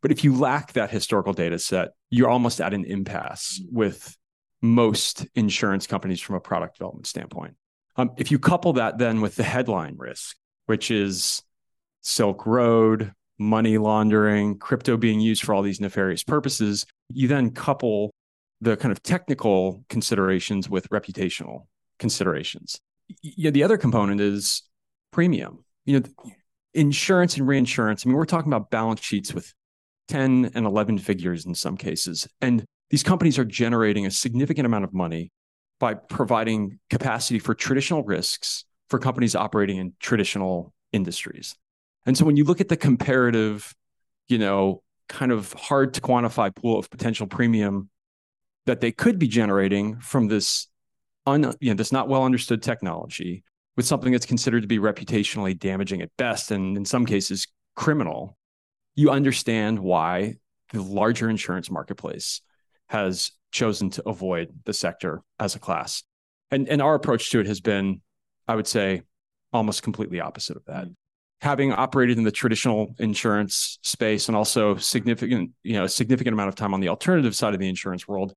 But 0.02 0.12
if 0.12 0.24
you 0.24 0.36
lack 0.36 0.74
that 0.74 0.90
historical 0.90 1.34
data 1.34 1.60
set, 1.60 1.90
you're 2.10 2.30
almost 2.30 2.62
at 2.62 2.74
an 2.74 2.86
impasse 2.86 3.62
with 3.72 4.16
most 4.62 5.26
insurance 5.36 5.88
companies 5.88 6.20
from 6.20 6.36
a 6.36 6.40
product 6.40 6.78
development 6.78 7.08
standpoint. 7.08 7.56
Um, 7.96 8.12
if 8.18 8.32
you 8.32 8.40
couple 8.40 8.74
that 8.74 8.98
then 8.98 9.22
with 9.22 9.36
the 9.36 9.44
headline 9.44 9.96
risk, 9.98 10.36
which 10.66 10.92
is 10.92 11.42
Silk 12.02 12.46
Road, 12.46 13.14
money 13.40 13.78
laundering, 13.78 14.58
crypto 14.58 14.98
being 14.98 15.20
used 15.20 15.44
for 15.44 15.54
all 15.54 15.62
these 15.62 15.80
nefarious 15.80 16.24
purposes. 16.24 16.86
You 17.10 17.28
then 17.28 17.52
couple 17.52 18.12
the 18.62 18.76
kind 18.78 18.92
of 18.92 19.04
technical 19.04 19.84
considerations 19.90 20.70
with 20.70 20.90
reputational 20.90 21.68
considerations. 22.00 22.80
Yeah, 23.22 23.52
the 23.52 23.64
other 23.64 23.78
component 23.78 24.20
is 24.20 24.64
premium. 25.12 25.64
You 25.86 26.00
know, 26.00 26.34
insurance 26.74 27.38
and 27.38 27.48
reinsurance. 27.48 28.06
I 28.06 28.10
mean, 28.10 28.18
we're 28.18 28.26
talking 28.26 28.52
about 28.52 28.72
balance 28.72 29.02
sheets 29.02 29.34
with 29.34 29.54
10 30.08 30.52
and 30.54 30.66
11 30.66 31.00
figures 31.00 31.46
in 31.46 31.56
some 31.56 31.78
cases. 31.78 32.28
And 32.42 32.66
these 32.90 33.04
companies 33.04 33.38
are 33.38 33.46
generating 33.46 34.06
a 34.06 34.12
significant 34.12 34.66
amount 34.66 34.86
of 34.86 34.94
money 34.94 35.32
by 35.80 35.94
providing 35.94 36.80
capacity 36.90 37.40
for 37.40 37.54
traditional 37.54 38.04
risks 38.04 38.66
for 38.90 39.00
companies 39.00 39.36
operating 39.36 39.78
in 39.78 39.94
traditional 40.00 40.74
industries. 40.94 41.56
And 42.08 42.18
so 42.18 42.26
when 42.26 42.38
you 42.38 42.46
look 42.46 42.62
at 42.62 42.70
the 42.70 42.78
comparative, 42.78 43.76
you 44.30 44.38
know, 44.38 44.82
kind 45.10 45.32
of 45.32 45.54
hard 45.54 45.94
to 45.96 46.02
quantify 46.02 46.56
pool 46.56 46.80
of 46.80 46.90
potential 46.90 47.28
premium 47.28 47.90
that 48.66 48.80
they 48.80 48.92
could 48.92 49.20
be 49.20 49.28
generating 49.28 50.00
from 50.00 50.28
this 50.28 50.68
un, 51.26 51.54
you 51.60 51.70
know, 51.70 51.76
this 51.76 51.92
not 51.92 52.08
well 52.08 52.24
understood 52.24 52.64
technology 52.64 53.44
with 53.76 53.86
something 53.86 54.14
that's 54.14 54.26
considered 54.26 54.62
to 54.62 54.68
be 54.68 54.80
reputationally 54.80 55.58
damaging 55.58 56.02
at 56.02 56.10
best 56.18 56.50
and 56.50 56.78
in 56.78 56.86
some 56.86 57.06
cases 57.06 57.46
criminal, 57.76 58.38
you 58.96 59.10
understand 59.12 59.78
why 59.78 60.36
the 60.72 60.82
larger 60.82 61.30
insurance 61.30 61.70
marketplace 61.70 62.42
has 62.88 63.32
chosen 63.52 63.90
to 63.90 64.08
avoid 64.08 64.50
the 64.66 64.74
sector 64.74 65.22
as 65.40 65.56
a 65.56 65.60
class. 65.60 66.04
And 66.52 66.70
and 66.70 66.82
our 66.82 66.96
approach 66.96 67.30
to 67.32 67.42
it 67.42 67.48
has 67.48 67.60
been, 67.60 68.02
I 68.48 68.56
would 68.56 68.68
say, 68.68 69.02
almost 69.52 69.84
completely 69.84 70.22
opposite 70.22 70.56
of 70.56 70.64
that 70.66 70.88
having 71.42 71.72
operated 71.72 72.18
in 72.18 72.24
the 72.24 72.32
traditional 72.32 72.96
insurance 73.00 73.78
space 73.84 74.28
and 74.28 74.36
also 74.36 74.76
significant, 74.78 75.52
you 75.64 75.74
know, 75.74 75.84
a 75.84 75.90
significant 75.90 76.34
amount 76.34 76.50
of 76.50 76.56
time 76.56 76.74
on 76.74 76.80
the 76.80 76.90
alternative 76.90 77.36
side 77.36 77.54
of 77.54 77.60
the 77.60 77.70
insurance 77.70 78.08
world, 78.08 78.34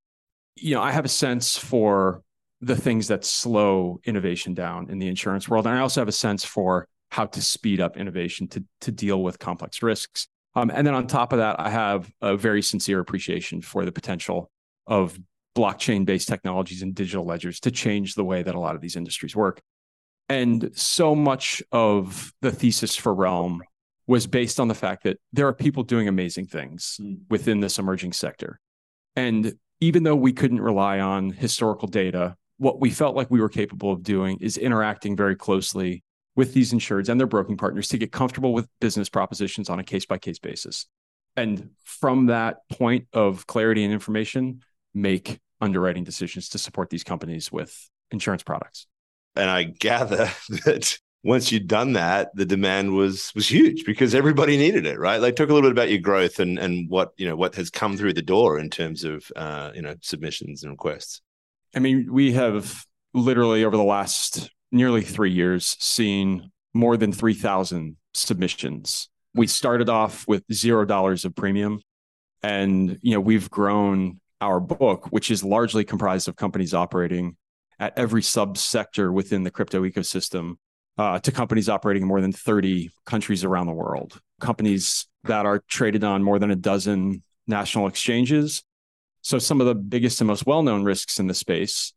you 0.57 0.75
know, 0.75 0.83
I 0.83 0.90
have 0.92 1.04
a 1.04 1.09
sense 1.09 1.57
for 1.57 2.23
the 2.61 2.76
things 2.76 3.09
that 3.09 3.25
slow 3.25 4.00
innovation 4.04 4.52
down 4.52 4.90
in 4.90 4.99
the 4.99 5.09
insurance 5.09 5.49
world. 5.49 5.66
And 5.66 5.75
I 5.75 5.80
also 5.80 6.00
have 6.00 6.09
a 6.09 6.12
sense 6.12 6.45
for 6.45 6.87
how 7.11 7.26
to 7.26 7.40
speed 7.40 7.80
up 7.80 7.97
innovation 7.97 8.49
to, 8.49 8.64
to 8.83 8.92
deal 8.92 9.23
with 9.23 9.38
complex 9.38 9.83
risks. 9.83 10.28
Um, 10.54 10.71
and 10.73 10.87
then 10.87 10.95
on 10.95 11.07
top 11.07 11.33
of 11.33 11.38
that, 11.38 11.59
I 11.59 11.71
have 11.71 12.11
a 12.21 12.37
very 12.37 12.61
sincere 12.61 13.00
appreciation 13.00 13.62
for 13.62 13.85
the 13.85 13.92
potential 13.92 14.50
of 14.87 15.19
blockchain 15.57 16.04
based 16.04 16.28
technologies 16.28 16.83
and 16.83 16.95
digital 16.95 17.25
ledgers 17.25 17.61
to 17.61 17.71
change 17.71 18.14
the 18.14 18.25
way 18.25 18.42
that 18.42 18.54
a 18.54 18.61
lot 18.61 18.75
of 18.75 18.80
these 18.80 18.97
industries 18.97 19.35
work. 19.35 19.61
And 20.30 20.70
so 20.75 21.16
much 21.16 21.60
of 21.72 22.32
the 22.40 22.52
thesis 22.52 22.94
for 22.94 23.14
Relm 23.14 23.60
was 24.06 24.26
based 24.26 24.60
on 24.60 24.68
the 24.68 24.75
fact 24.75 25.02
that 25.02 25.18
there 25.32 25.46
are 25.49 25.52
people 25.52 25.82
doing 25.82 26.08
amazing 26.08 26.46
things 26.46 26.99
mm. 27.00 27.18
within 27.28 27.60
this 27.60 27.78
emerging 27.78 28.12
sector. 28.12 28.60
And 29.16 29.54
even 29.80 30.04
though 30.04 30.16
we 30.16 30.32
couldn't 30.32 30.60
rely 30.60 31.00
on 31.00 31.30
historical 31.30 31.88
data, 31.88 32.37
what 32.58 32.80
we 32.80 32.90
felt 32.90 33.16
like 33.16 33.30
we 33.30 33.40
were 33.40 33.49
capable 33.49 33.90
of 33.90 34.02
doing 34.02 34.38
is 34.40 34.56
interacting 34.56 35.16
very 35.16 35.34
closely 35.34 36.04
with 36.37 36.54
these 36.54 36.72
insureds 36.72 37.08
and 37.08 37.18
their 37.18 37.26
broking 37.26 37.56
partners 37.56 37.88
to 37.88 37.99
get 37.99 38.12
comfortable 38.12 38.52
with 38.52 38.68
business 38.80 39.08
propositions 39.08 39.68
on 39.68 39.80
a 39.80 39.84
case 39.84 40.06
by 40.06 40.18
case 40.18 40.38
basis. 40.38 40.87
And 41.37 41.70
from 41.84 42.26
that 42.26 42.58
point 42.70 43.06
of 43.12 43.46
clarity 43.46 43.82
and 43.82 43.92
information, 43.92 44.60
make 44.94 45.40
underwriting 45.60 46.04
decisions 46.04 46.49
to 46.50 46.58
support 46.58 46.90
these 46.90 47.04
companies 47.04 47.50
with 47.50 47.76
insurance 48.10 48.42
products. 48.42 48.87
And 49.37 49.49
I 49.49 49.64
gather 49.64 50.30
that 50.64 50.99
once 51.22 51.52
you'd 51.52 51.68
done 51.68 51.92
that, 51.94 52.34
the 52.34 52.46
demand 52.46 52.94
was 52.94 53.32
was 53.34 53.50
huge 53.50 53.84
because 53.84 54.14
everybody 54.14 54.56
needed 54.56 54.87
it, 54.87 54.99
right? 54.99 55.20
Like, 55.20 55.37
talk 55.37 55.50
a 55.50 55.54
little 55.54 55.68
bit 55.68 55.76
about 55.76 55.90
your 55.90 56.00
growth 56.00 56.38
and 56.38 56.58
and 56.58 56.88
what 56.88 57.12
you 57.16 57.28
know 57.28 57.37
what 57.37 57.54
has 57.56 57.70
come 57.70 57.96
through 57.96 58.14
the 58.14 58.22
door 58.22 58.58
in 58.58 58.70
terms 58.70 59.04
of 59.04 59.30
uh, 59.37 59.70
you 59.75 59.82
know 59.82 59.94
submissions 60.00 60.62
and 60.62 60.72
requests. 60.72 61.20
I 61.75 61.78
mean, 61.78 62.08
we 62.10 62.32
have 62.32 62.84
literally 63.12 63.64
over 63.64 63.76
the 63.76 63.82
last 63.82 64.50
nearly 64.72 65.02
three 65.02 65.30
years 65.30 65.76
seen 65.80 66.50
more 66.72 66.96
than 66.96 67.12
three 67.12 67.34
thousand 67.34 67.96
submissions. 68.14 69.08
We 69.34 69.46
started 69.46 69.88
off 69.88 70.26
with 70.26 70.42
zero 70.52 70.84
dollars 70.87 71.25
of 71.25 71.37
premium, 71.37 71.82
and 72.42 72.99
you 73.02 73.12
know 73.12 73.20
we've 73.20 73.50
grown 73.50 74.20
our 74.40 74.58
book, 74.58 75.08
which 75.12 75.30
is 75.30 75.44
largely 75.44 75.84
comprised 75.84 76.28
of 76.28 76.37
companies 76.37 76.72
operating 76.72 77.37
at 77.80 77.96
every 77.96 78.20
subsector 78.20 79.12
within 79.12 79.42
the 79.42 79.50
crypto 79.50 79.82
ecosystem 79.82 80.56
uh, 80.99 81.18
to 81.18 81.32
companies 81.32 81.68
operating 81.68 82.02
in 82.02 82.08
more 82.08 82.20
than 82.20 82.30
30 82.32 82.90
countries 83.06 83.42
around 83.42 83.66
the 83.66 83.72
world, 83.72 84.20
companies 84.38 85.08
that 85.25 85.46
are 85.46 85.62
traded 85.66 86.04
on 86.04 86.22
more 86.22 86.38
than 86.38 86.50
a 86.50 86.56
dozen 86.56 87.22
national 87.46 87.87
exchanges. 87.87 88.62
So, 89.22 89.38
some 89.38 89.60
of 89.60 89.66
the 89.66 89.75
biggest 89.75 90.20
and 90.20 90.28
most 90.28 90.46
well 90.46 90.62
known 90.62 90.84
risks 90.84 91.18
in 91.18 91.26
the 91.26 91.34
space, 91.34 91.94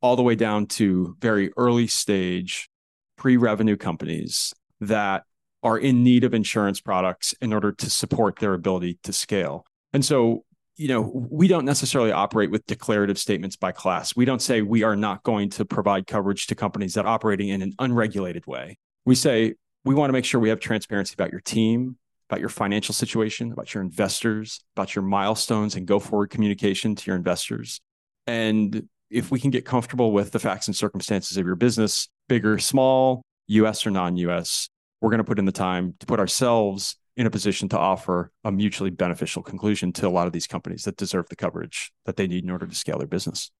all 0.00 0.16
the 0.16 0.22
way 0.22 0.34
down 0.34 0.66
to 0.66 1.16
very 1.20 1.52
early 1.58 1.86
stage 1.86 2.70
pre 3.16 3.36
revenue 3.36 3.76
companies 3.76 4.54
that 4.80 5.24
are 5.62 5.78
in 5.78 6.02
need 6.02 6.24
of 6.24 6.32
insurance 6.32 6.80
products 6.80 7.34
in 7.42 7.52
order 7.52 7.72
to 7.72 7.90
support 7.90 8.38
their 8.38 8.54
ability 8.54 8.98
to 9.02 9.12
scale. 9.12 9.66
And 9.92 10.02
so, 10.02 10.44
you 10.76 10.88
know, 10.88 11.00
we 11.00 11.48
don't 11.48 11.64
necessarily 11.64 12.12
operate 12.12 12.50
with 12.50 12.66
declarative 12.66 13.18
statements 13.18 13.56
by 13.56 13.72
class. 13.72 14.14
We 14.14 14.26
don't 14.26 14.42
say 14.42 14.60
we 14.60 14.82
are 14.82 14.96
not 14.96 15.22
going 15.22 15.50
to 15.50 15.64
provide 15.64 16.06
coverage 16.06 16.46
to 16.48 16.54
companies 16.54 16.94
that 16.94 17.06
are 17.06 17.14
operating 17.14 17.48
in 17.48 17.62
an 17.62 17.72
unregulated 17.78 18.46
way. 18.46 18.76
We 19.06 19.14
say 19.14 19.54
we 19.84 19.94
want 19.94 20.10
to 20.10 20.12
make 20.12 20.24
sure 20.24 20.40
we 20.40 20.50
have 20.50 20.60
transparency 20.60 21.14
about 21.14 21.30
your 21.30 21.40
team, 21.40 21.96
about 22.28 22.40
your 22.40 22.48
financial 22.50 22.92
situation, 22.92 23.52
about 23.52 23.72
your 23.72 23.82
investors, 23.82 24.64
about 24.76 24.94
your 24.94 25.04
milestones 25.04 25.76
and 25.76 25.86
go 25.86 25.98
forward 25.98 26.28
communication 26.30 26.94
to 26.94 27.06
your 27.06 27.16
investors. 27.16 27.80
And 28.26 28.88
if 29.10 29.30
we 29.30 29.40
can 29.40 29.50
get 29.50 29.64
comfortable 29.64 30.12
with 30.12 30.32
the 30.32 30.38
facts 30.38 30.66
and 30.66 30.76
circumstances 30.76 31.36
of 31.36 31.46
your 31.46 31.54
business, 31.54 32.08
big 32.28 32.44
or 32.44 32.58
small, 32.58 33.22
US 33.46 33.86
or 33.86 33.90
non 33.90 34.16
US, 34.16 34.68
we're 35.00 35.10
going 35.10 35.18
to 35.18 35.24
put 35.24 35.38
in 35.38 35.44
the 35.44 35.52
time 35.52 35.94
to 36.00 36.06
put 36.06 36.18
ourselves 36.18 36.96
in 37.16 37.26
a 37.26 37.30
position 37.30 37.68
to 37.70 37.78
offer 37.78 38.30
a 38.44 38.52
mutually 38.52 38.90
beneficial 38.90 39.42
conclusion 39.42 39.92
to 39.92 40.06
a 40.06 40.10
lot 40.10 40.26
of 40.26 40.32
these 40.32 40.46
companies 40.46 40.84
that 40.84 40.96
deserve 40.96 41.28
the 41.28 41.36
coverage 41.36 41.92
that 42.04 42.16
they 42.16 42.26
need 42.26 42.44
in 42.44 42.50
order 42.50 42.66
to 42.66 42.74
scale 42.74 42.98
their 42.98 43.06
business. 43.06 43.50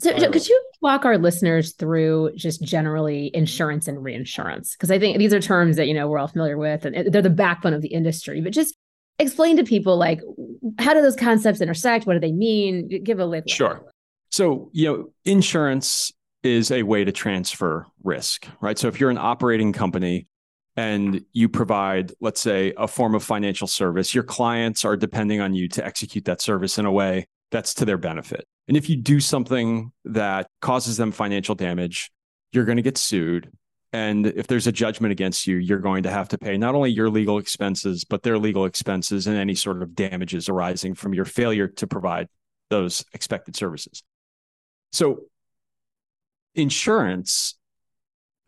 So, 0.00 0.12
could 0.30 0.48
you 0.48 0.64
walk 0.80 1.04
our 1.04 1.18
listeners 1.18 1.74
through 1.74 2.32
just 2.34 2.62
generally 2.62 3.30
insurance 3.32 3.86
and 3.86 4.02
reinsurance? 4.02 4.74
Because 4.74 4.90
I 4.90 4.98
think 4.98 5.18
these 5.18 5.32
are 5.32 5.40
terms 5.40 5.76
that 5.76 5.86
you 5.86 5.94
know 5.94 6.08
we're 6.08 6.18
all 6.18 6.28
familiar 6.28 6.58
with, 6.58 6.84
and 6.84 7.12
they're 7.12 7.22
the 7.22 7.30
backbone 7.30 7.74
of 7.74 7.82
the 7.82 7.88
industry. 7.88 8.40
But 8.40 8.52
just 8.52 8.74
explain 9.18 9.56
to 9.58 9.64
people 9.64 9.96
like 9.96 10.20
how 10.78 10.94
do 10.94 11.00
those 11.00 11.14
concepts 11.14 11.60
intersect? 11.60 12.06
What 12.06 12.14
do 12.14 12.20
they 12.20 12.32
mean? 12.32 12.88
Give 13.04 13.20
a 13.20 13.26
little. 13.26 13.48
Sure. 13.48 13.84
So 14.30 14.70
you 14.72 14.86
know, 14.86 15.12
insurance 15.24 16.12
is 16.42 16.70
a 16.70 16.82
way 16.82 17.04
to 17.04 17.12
transfer 17.12 17.86
risk, 18.02 18.46
right? 18.60 18.78
So 18.78 18.88
if 18.88 18.98
you're 18.98 19.10
an 19.10 19.18
operating 19.18 19.72
company 19.72 20.26
and 20.76 21.24
you 21.32 21.48
provide, 21.48 22.12
let's 22.20 22.40
say, 22.40 22.72
a 22.76 22.88
form 22.88 23.14
of 23.14 23.22
financial 23.22 23.66
service, 23.66 24.14
your 24.14 24.24
clients 24.24 24.84
are 24.84 24.96
depending 24.96 25.40
on 25.40 25.54
you 25.54 25.68
to 25.68 25.84
execute 25.84 26.24
that 26.24 26.40
service 26.40 26.78
in 26.78 26.86
a 26.86 26.92
way 26.92 27.26
that's 27.50 27.74
to 27.74 27.84
their 27.84 27.98
benefit. 27.98 28.46
And 28.66 28.76
if 28.76 28.88
you 28.88 28.96
do 28.96 29.20
something 29.20 29.92
that 30.04 30.48
causes 30.60 30.96
them 30.96 31.12
financial 31.12 31.54
damage, 31.54 32.10
you're 32.52 32.64
going 32.64 32.76
to 32.76 32.82
get 32.82 32.98
sued. 32.98 33.52
And 33.92 34.26
if 34.26 34.48
there's 34.48 34.66
a 34.66 34.72
judgment 34.72 35.12
against 35.12 35.46
you, 35.46 35.56
you're 35.56 35.78
going 35.78 36.02
to 36.02 36.10
have 36.10 36.28
to 36.30 36.38
pay 36.38 36.56
not 36.56 36.74
only 36.74 36.90
your 36.90 37.08
legal 37.08 37.38
expenses, 37.38 38.04
but 38.04 38.24
their 38.24 38.38
legal 38.38 38.64
expenses 38.64 39.28
and 39.28 39.36
any 39.36 39.54
sort 39.54 39.82
of 39.82 39.94
damages 39.94 40.48
arising 40.48 40.94
from 40.94 41.14
your 41.14 41.24
failure 41.24 41.68
to 41.68 41.86
provide 41.86 42.26
those 42.70 43.04
expected 43.12 43.54
services. 43.54 44.02
So, 44.90 45.20
insurance 46.56 47.56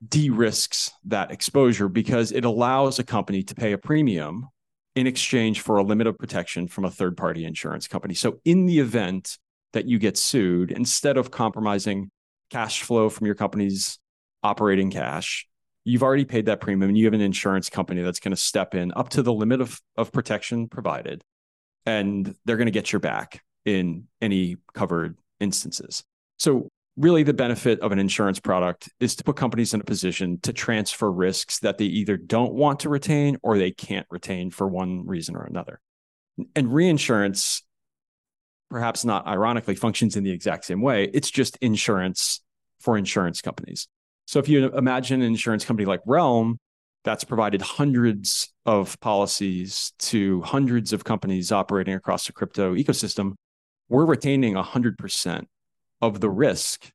de 0.07 0.31
risks 0.31 0.91
that 1.05 1.31
exposure 1.31 1.88
because 1.88 2.33
it 2.33 2.45
allows 2.45 2.99
a 2.99 3.05
company 3.05 3.43
to 3.43 3.55
pay 3.55 3.73
a 3.73 3.79
premium 3.79 4.49
in 4.95 5.07
exchange 5.07 5.61
for 5.61 5.76
a 5.76 5.83
limit 5.83 6.07
of 6.07 6.19
protection 6.19 6.67
from 6.67 6.85
a 6.85 6.91
third 6.91 7.17
party 7.17 7.45
insurance 7.45 7.87
company. 7.87 8.15
So, 8.15 8.41
in 8.45 8.67
the 8.67 8.81
event 8.81 9.38
that 9.73 9.87
you 9.87 9.99
get 9.99 10.17
sued, 10.17 10.71
instead 10.71 11.17
of 11.17 11.31
compromising 11.31 12.11
cash 12.50 12.83
flow 12.83 13.09
from 13.09 13.26
your 13.26 13.35
company's 13.35 13.99
operating 14.43 14.91
cash, 14.91 15.47
you've 15.85 16.03
already 16.03 16.25
paid 16.25 16.47
that 16.47 16.61
premium 16.61 16.88
and 16.91 16.99
you 16.99 17.05
have 17.05 17.15
an 17.15 17.21
insurance 17.21 17.69
company 17.69 18.03
that's 18.03 18.21
going 18.21 18.35
to 18.35 18.41
step 18.41 18.75
in 18.75 18.93
up 18.97 19.11
to 19.11 19.23
the 19.23 19.33
limit 19.33 19.61
of, 19.61 19.81
of 19.97 20.12
protection 20.12 20.69
provided, 20.69 21.23
and 21.85 22.35
they're 22.45 22.57
going 22.57 22.67
to 22.67 22.73
get 22.73 22.93
your 22.93 23.00
back 23.00 23.43
in 23.65 24.05
any 24.21 24.57
covered 24.73 25.19
instances. 25.41 26.05
So, 26.38 26.69
really 26.97 27.23
the 27.23 27.35
benefit 27.35 27.81
of 27.81 27.93
an 27.93 27.99
insurance 27.99 28.41
product 28.41 28.88
is 29.00 29.17
to 29.17 29.25
put 29.25 29.37
companies 29.37 29.75
in 29.75 29.81
a 29.81 29.85
position 29.85 30.41
to 30.41 30.53
transfer 30.53 31.11
risks 31.11 31.59
that 31.61 31.79
they 31.79 31.85
either 31.85 32.17
don't 32.17 32.55
want 32.55 32.81
to 32.81 32.88
retain 32.88 33.37
or 33.43 33.59
they 33.59 33.71
can't 33.71 34.07
retain 34.11 34.50
for 34.50 34.67
one 34.67 35.07
reason 35.07 35.37
or 35.37 35.45
another. 35.45 35.81
And 36.55 36.73
reinsurance, 36.73 37.62
perhaps 38.71 39.05
not 39.05 39.26
ironically, 39.26 39.75
functions 39.75 40.17
in 40.17 40.25
the 40.25 40.31
exact 40.31 40.65
same 40.65 40.81
way. 40.81 41.05
It's 41.12 41.31
just 41.31 41.59
insurance 41.61 42.43
for 42.81 42.97
insurance 42.97 43.43
companies. 43.43 43.88
So 44.26 44.38
if 44.38 44.49
you 44.49 44.71
imagine 44.71 45.21
an 45.21 45.26
insurance 45.26 45.65
company 45.65 45.87
like 45.87 46.00
Relm 46.07 46.59
that's 47.05 47.25
provided 47.25 47.62
hundreds 47.62 48.53
of 48.65 48.99
policies 49.00 49.93
to 49.99 50.43
hundreds 50.43 50.93
of 50.93 51.05
companies 51.05 51.53
operating 51.53 51.95
across 51.95 52.26
the 52.26 52.33
crypto 52.33 52.75
ecosystem, 52.75 53.35
we're 53.88 54.05
retaining 54.05 54.55
100% 54.55 55.45
of 56.00 56.21
the 56.21 56.31
risk 56.31 56.91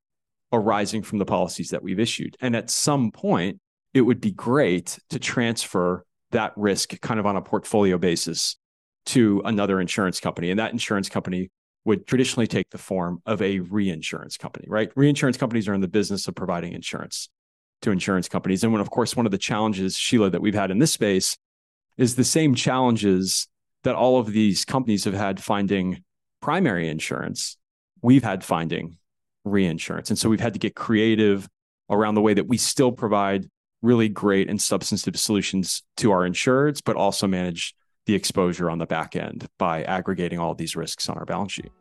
arising 0.54 1.02
from 1.02 1.20
the 1.20 1.26
policies 1.26 1.70
that 1.70 1.84
we've 1.84 2.00
issued. 2.00 2.36
And 2.42 2.56
at 2.56 2.70
some 2.70 3.12
point, 3.12 3.60
it 3.94 4.02
would 4.02 4.22
be 4.22 4.32
great 4.32 5.00
to 5.10 5.20
transfer 5.20 6.06
that 6.32 6.54
risk 6.56 7.00
kind 7.02 7.20
of 7.20 7.26
on 7.26 7.36
a 7.36 7.42
portfolio 7.42 7.98
basis 7.98 8.58
to 9.08 9.42
another 9.46 9.82
insurance 9.82 10.20
company. 10.20 10.50
And 10.50 10.60
that 10.60 10.72
insurance 10.72 11.10
company 11.10 11.50
would 11.84 12.06
traditionally 12.06 12.48
take 12.48 12.70
the 12.70 12.78
form 12.78 13.22
of 13.26 13.42
a 13.42 13.60
reinsurance 13.60 14.38
company, 14.38 14.66
right? 14.68 14.92
Reinsurance 14.96 15.38
companies 15.38 15.68
are 15.68 15.74
in 15.74 15.82
the 15.82 15.88
business 15.88 16.28
of 16.28 16.36
providing 16.36 16.74
insurance 16.74 17.30
to 17.82 17.92
insurance 17.92 18.30
companies. 18.30 18.64
And 18.64 18.72
when, 18.72 18.82
of 18.82 18.92
course, 18.92 19.16
one 19.16 19.26
of 19.26 19.32
the 19.32 19.38
challenges, 19.38 19.98
Sheila, 19.98 20.30
that 20.30 20.42
we've 20.42 20.54
had 20.54 20.72
in 20.72 20.78
this 20.78 20.94
space 20.94 21.38
is 21.98 22.16
the 22.16 22.24
same 22.24 22.54
challenges 22.54 23.48
that 23.84 23.96
all 23.96 24.20
of 24.20 24.32
these 24.32 24.64
companies 24.64 25.06
have 25.06 25.16
had 25.16 25.42
finding 25.42 26.04
primary 26.42 26.88
insurance 26.88 27.58
we've 28.02 28.24
had 28.24 28.44
finding 28.44 28.98
reinsurance. 29.44 30.10
And 30.10 30.18
so 30.18 30.30
we've 30.30 30.40
had 30.40 30.54
to 30.54 30.60
get 30.60 30.76
creative 30.76 31.50
around 31.90 32.16
the 32.16 32.22
way 32.22 32.34
that 32.34 32.48
we 32.48 32.58
still 32.58 32.92
provide 32.92 33.50
really 33.82 34.10
great 34.10 34.50
and 34.50 34.62
substantive 34.62 35.20
solutions 35.20 35.84
to 35.98 36.12
our 36.12 36.22
insureds, 36.22 36.82
but 36.84 36.96
also 36.96 37.28
manage 37.28 37.74
the 38.06 38.16
exposure 38.16 38.70
on 38.70 38.78
the 38.78 38.86
back 38.86 39.16
end 39.16 39.48
by 39.58 39.84
aggregating 39.84 40.40
all 40.40 40.56
these 40.56 40.76
risks 40.76 41.10
on 41.10 41.18
our 41.18 41.26
balance 41.26 41.52
sheet. 41.52 41.72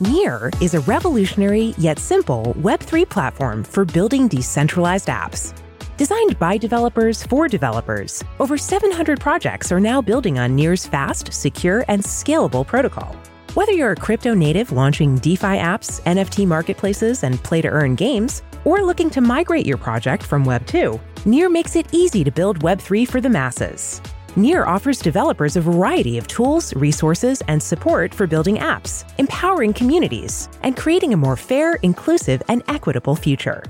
Near 0.00 0.50
is 0.60 0.74
a 0.74 0.80
revolutionary 0.80 1.74
yet 1.78 1.98
simple 1.98 2.54
Web3 2.58 3.08
platform 3.08 3.62
for 3.62 3.84
building 3.84 4.26
decentralized 4.26 5.06
apps. 5.06 5.61
Designed 5.98 6.38
by 6.38 6.56
developers 6.56 7.22
for 7.22 7.48
developers, 7.48 8.24
over 8.40 8.56
700 8.56 9.20
projects 9.20 9.70
are 9.70 9.80
now 9.80 10.00
building 10.00 10.38
on 10.38 10.56
Near's 10.56 10.86
fast, 10.86 11.32
secure, 11.34 11.84
and 11.86 12.02
scalable 12.02 12.66
protocol. 12.66 13.14
Whether 13.52 13.72
you're 13.72 13.92
a 13.92 13.96
crypto 13.96 14.32
native 14.32 14.72
launching 14.72 15.16
DeFi 15.16 15.58
apps, 15.58 16.00
NFT 16.04 16.46
marketplaces, 16.46 17.24
and 17.24 17.42
play 17.42 17.60
to 17.60 17.68
earn 17.68 17.94
games, 17.94 18.42
or 18.64 18.82
looking 18.82 19.10
to 19.10 19.20
migrate 19.20 19.66
your 19.66 19.76
project 19.76 20.22
from 20.22 20.44
Web 20.44 20.66
2, 20.66 20.98
Near 21.26 21.50
makes 21.50 21.76
it 21.76 21.86
easy 21.92 22.24
to 22.24 22.30
build 22.30 22.60
Web3 22.60 23.06
for 23.06 23.20
the 23.20 23.28
masses. 23.28 24.00
Near 24.34 24.64
offers 24.64 24.98
developers 24.98 25.56
a 25.56 25.60
variety 25.60 26.16
of 26.16 26.26
tools, 26.26 26.74
resources, 26.74 27.42
and 27.48 27.62
support 27.62 28.14
for 28.14 28.26
building 28.26 28.56
apps, 28.56 29.04
empowering 29.18 29.74
communities, 29.74 30.48
and 30.62 30.74
creating 30.74 31.12
a 31.12 31.18
more 31.18 31.36
fair, 31.36 31.74
inclusive, 31.82 32.42
and 32.48 32.62
equitable 32.66 33.14
future. 33.14 33.62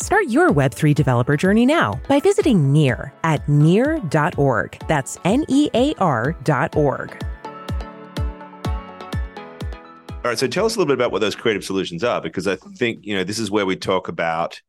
Start 0.00 0.28
your 0.28 0.48
Web3 0.48 0.94
developer 0.94 1.36
journey 1.36 1.66
now 1.66 2.00
by 2.08 2.20
visiting 2.20 2.72
Near 2.72 3.12
at 3.22 3.46
near.org. 3.46 4.80
That's 4.88 5.18
N 5.24 5.44
E 5.48 5.68
A 5.74 5.94
R.org. 5.98 7.24
All 10.22 10.24
right, 10.24 10.38
so 10.38 10.46
tell 10.46 10.64
us 10.64 10.74
a 10.74 10.78
little 10.78 10.88
bit 10.88 10.98
about 10.98 11.12
what 11.12 11.20
those 11.20 11.34
creative 11.34 11.64
solutions 11.64 12.02
are, 12.02 12.20
because 12.20 12.46
I 12.46 12.56
think 12.56 13.04
you 13.04 13.14
know 13.14 13.24
this 13.24 13.38
is 13.38 13.50
where 13.50 13.66
we 13.66 13.76
talk 13.76 14.08
about 14.08 14.60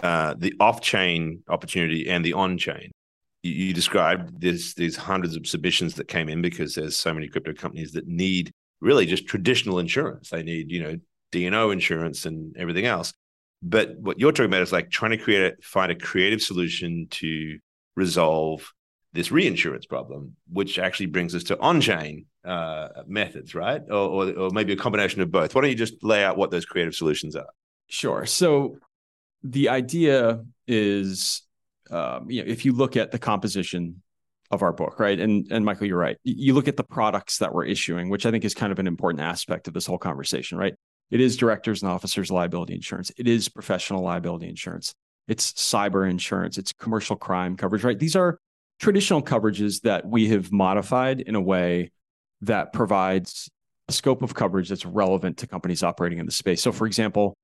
uh, 0.00 0.34
the 0.36 0.54
off-chain 0.60 1.42
opportunity 1.48 2.06
and 2.08 2.22
the 2.22 2.34
on-chain. 2.34 2.90
You, 3.42 3.52
you 3.52 3.72
described 3.72 4.38
this, 4.40 4.74
these 4.74 4.96
hundreds 4.96 5.34
of 5.34 5.46
submissions 5.46 5.94
that 5.94 6.08
came 6.08 6.28
in 6.28 6.42
because 6.42 6.74
there's 6.74 6.96
so 6.96 7.14
many 7.14 7.28
crypto 7.28 7.54
companies 7.54 7.92
that 7.92 8.06
need 8.06 8.50
really 8.80 9.06
just 9.06 9.26
traditional 9.26 9.78
insurance. 9.78 10.30
They 10.30 10.42
need, 10.42 10.70
you 10.70 10.82
know, 10.82 10.98
D&O 11.32 11.70
insurance 11.70 12.26
and 12.26 12.56
everything 12.56 12.84
else. 12.84 13.12
But 13.62 13.98
what 13.98 14.20
you're 14.20 14.32
talking 14.32 14.46
about 14.46 14.62
is 14.62 14.72
like 14.72 14.90
trying 14.90 15.10
to 15.12 15.18
create 15.18 15.52
a, 15.52 15.62
find 15.62 15.90
a 15.90 15.96
creative 15.96 16.40
solution 16.40 17.08
to 17.10 17.58
resolve 17.96 18.72
this 19.12 19.32
reinsurance 19.32 19.86
problem, 19.86 20.36
which 20.52 20.78
actually 20.78 21.06
brings 21.06 21.34
us 21.34 21.44
to 21.44 21.58
on-chain 21.58 22.26
uh, 22.44 22.88
methods, 23.06 23.54
right? 23.54 23.82
Or, 23.88 23.96
or, 23.96 24.32
or 24.32 24.50
maybe 24.50 24.72
a 24.72 24.76
combination 24.76 25.22
of 25.22 25.30
both. 25.30 25.54
Why 25.54 25.62
don't 25.62 25.70
you 25.70 25.76
just 25.76 26.04
lay 26.04 26.22
out 26.22 26.36
what 26.36 26.50
those 26.50 26.64
creative 26.64 26.94
solutions 26.94 27.34
are? 27.34 27.48
Sure. 27.88 28.26
So 28.26 28.78
the 29.42 29.70
idea 29.70 30.44
is, 30.66 31.42
um, 31.90 32.30
you 32.30 32.42
know, 32.42 32.50
if 32.50 32.64
you 32.64 32.72
look 32.72 32.96
at 32.96 33.10
the 33.10 33.18
composition 33.18 34.02
of 34.50 34.62
our 34.62 34.72
book, 34.72 34.98
right? 34.98 35.18
And 35.18 35.46
and 35.50 35.64
Michael, 35.64 35.86
you're 35.86 35.98
right. 35.98 36.16
You 36.24 36.54
look 36.54 36.68
at 36.68 36.76
the 36.76 36.84
products 36.84 37.38
that 37.38 37.52
we're 37.52 37.66
issuing, 37.66 38.08
which 38.08 38.24
I 38.24 38.30
think 38.30 38.44
is 38.44 38.54
kind 38.54 38.72
of 38.72 38.78
an 38.78 38.86
important 38.86 39.22
aspect 39.22 39.68
of 39.68 39.74
this 39.74 39.86
whole 39.86 39.98
conversation, 39.98 40.58
right? 40.58 40.74
It 41.10 41.20
is 41.20 41.36
directors 41.36 41.82
and 41.82 41.90
officers 41.90 42.30
liability 42.30 42.74
insurance. 42.74 43.10
It 43.16 43.26
is 43.26 43.48
professional 43.48 44.02
liability 44.02 44.48
insurance. 44.48 44.94
It's 45.26 45.52
cyber 45.52 46.08
insurance. 46.08 46.58
It's 46.58 46.72
commercial 46.72 47.16
crime 47.16 47.56
coverage, 47.56 47.84
right? 47.84 47.98
These 47.98 48.16
are 48.16 48.38
traditional 48.78 49.22
coverages 49.22 49.82
that 49.82 50.06
we 50.06 50.28
have 50.28 50.52
modified 50.52 51.20
in 51.20 51.34
a 51.34 51.40
way 51.40 51.90
that 52.42 52.72
provides 52.72 53.50
a 53.88 53.92
scope 53.92 54.22
of 54.22 54.34
coverage 54.34 54.68
that's 54.68 54.86
relevant 54.86 55.38
to 55.38 55.46
companies 55.46 55.82
operating 55.82 56.18
in 56.18 56.26
the 56.26 56.32
space. 56.32 56.62
So, 56.62 56.72
for 56.72 56.86
example, 56.86 57.34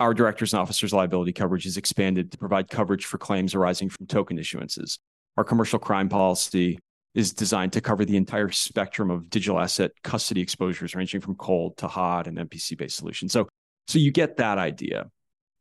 our 0.00 0.14
directors 0.14 0.52
and 0.52 0.60
officers 0.60 0.92
liability 0.92 1.32
coverage 1.32 1.66
is 1.66 1.76
expanded 1.76 2.32
to 2.32 2.38
provide 2.38 2.68
coverage 2.68 3.04
for 3.04 3.18
claims 3.18 3.54
arising 3.54 3.88
from 3.88 4.06
token 4.06 4.38
issuances. 4.38 4.98
Our 5.36 5.44
commercial 5.44 5.78
crime 5.78 6.08
policy 6.08 6.78
is 7.14 7.32
designed 7.32 7.74
to 7.74 7.80
cover 7.80 8.04
the 8.04 8.16
entire 8.16 8.50
spectrum 8.50 9.10
of 9.10 9.28
digital 9.28 9.58
asset 9.58 9.92
custody 10.02 10.40
exposures, 10.40 10.94
ranging 10.94 11.20
from 11.20 11.34
cold 11.34 11.76
to 11.78 11.86
hot 11.86 12.26
and 12.26 12.38
MPC 12.38 12.76
based 12.76 12.96
solutions. 12.96 13.32
So, 13.32 13.48
so 13.86 13.98
you 13.98 14.10
get 14.10 14.38
that 14.38 14.58
idea. 14.58 15.10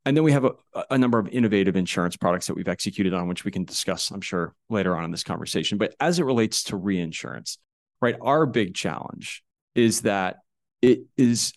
And 0.06 0.18
then 0.18 0.24
we 0.24 0.32
have 0.32 0.46
a, 0.46 0.54
a, 0.90 0.98
number 0.98 1.20
of 1.20 1.28
innovative 1.28 1.76
insurance 1.76 2.18
products 2.18 2.48
that 2.48 2.56
we've 2.56 2.68
executed 2.68 3.14
on, 3.14 3.28
which 3.28 3.46
we 3.46 3.52
can 3.52 3.66
discuss, 3.66 4.10
I'm 4.10 4.22
sure, 4.22 4.56
later 4.70 4.96
on 4.96 5.04
in 5.04 5.12
this 5.12 5.24
conversation. 5.24 5.78
But 5.78 5.94
as 6.00 6.18
it 6.18 6.24
relates 6.24 6.64
to 6.64 6.76
reinsurance, 6.76 7.60
right, 8.02 8.16
our 8.20 8.48
big 8.48 8.74
challenge 8.74 9.44
is 9.76 10.02
that 10.02 10.38
it 10.82 11.02
is 11.18 11.54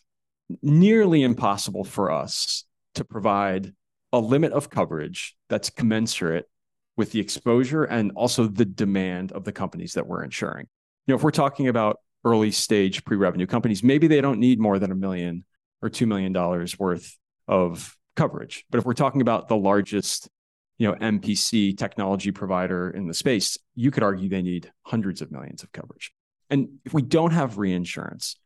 nearly 0.62 1.22
impossible 1.22 1.84
for 1.84 2.10
us 2.10 2.64
to 2.96 3.04
provide 3.04 3.72
a 4.12 4.18
limit 4.18 4.52
of 4.52 4.68
coverage 4.68 5.34
that's 5.48 5.70
commensurate 5.70 6.46
with 6.96 7.12
the 7.12 7.20
exposure 7.20 7.84
and 7.84 8.12
also 8.14 8.46
the 8.46 8.64
demand 8.64 9.32
of 9.32 9.44
the 9.44 9.52
companies 9.52 9.94
that 9.94 10.06
we're 10.06 10.22
insuring. 10.22 10.66
You 11.06 11.12
know, 11.12 11.16
if 11.16 11.22
we're 11.22 11.30
talking 11.30 11.68
about 11.68 11.98
early 12.24 12.50
stage 12.50 13.04
pre-revenue 13.04 13.46
companies, 13.46 13.82
maybe 13.82 14.06
they 14.06 14.20
don't 14.20 14.38
need 14.38 14.58
more 14.58 14.78
than 14.78 14.90
a 14.90 14.94
million 14.94 15.44
or 15.82 15.90
two 15.90 16.06
million 16.06 16.32
dollars 16.32 16.78
worth 16.78 17.16
of 17.46 17.96
coverage. 18.16 18.64
But 18.70 18.78
if 18.78 18.86
we're 18.86 18.94
talking 18.94 19.20
about 19.20 19.48
the 19.48 19.56
largest, 19.56 20.28
you 20.78 20.88
know, 20.88 20.94
MPC 20.94 21.76
technology 21.76 22.30
provider 22.30 22.90
in 22.90 23.06
the 23.06 23.14
space, 23.14 23.58
you 23.74 23.90
could 23.90 24.02
argue 24.02 24.28
they 24.28 24.42
need 24.42 24.72
hundreds 24.82 25.20
of 25.20 25.30
millions 25.30 25.62
of 25.62 25.72
coverage. 25.72 26.12
And 26.48 26.78
if 26.84 26.94
we 26.94 27.02
don't 27.02 27.32
have 27.32 27.58
reinsurance, 27.58 28.36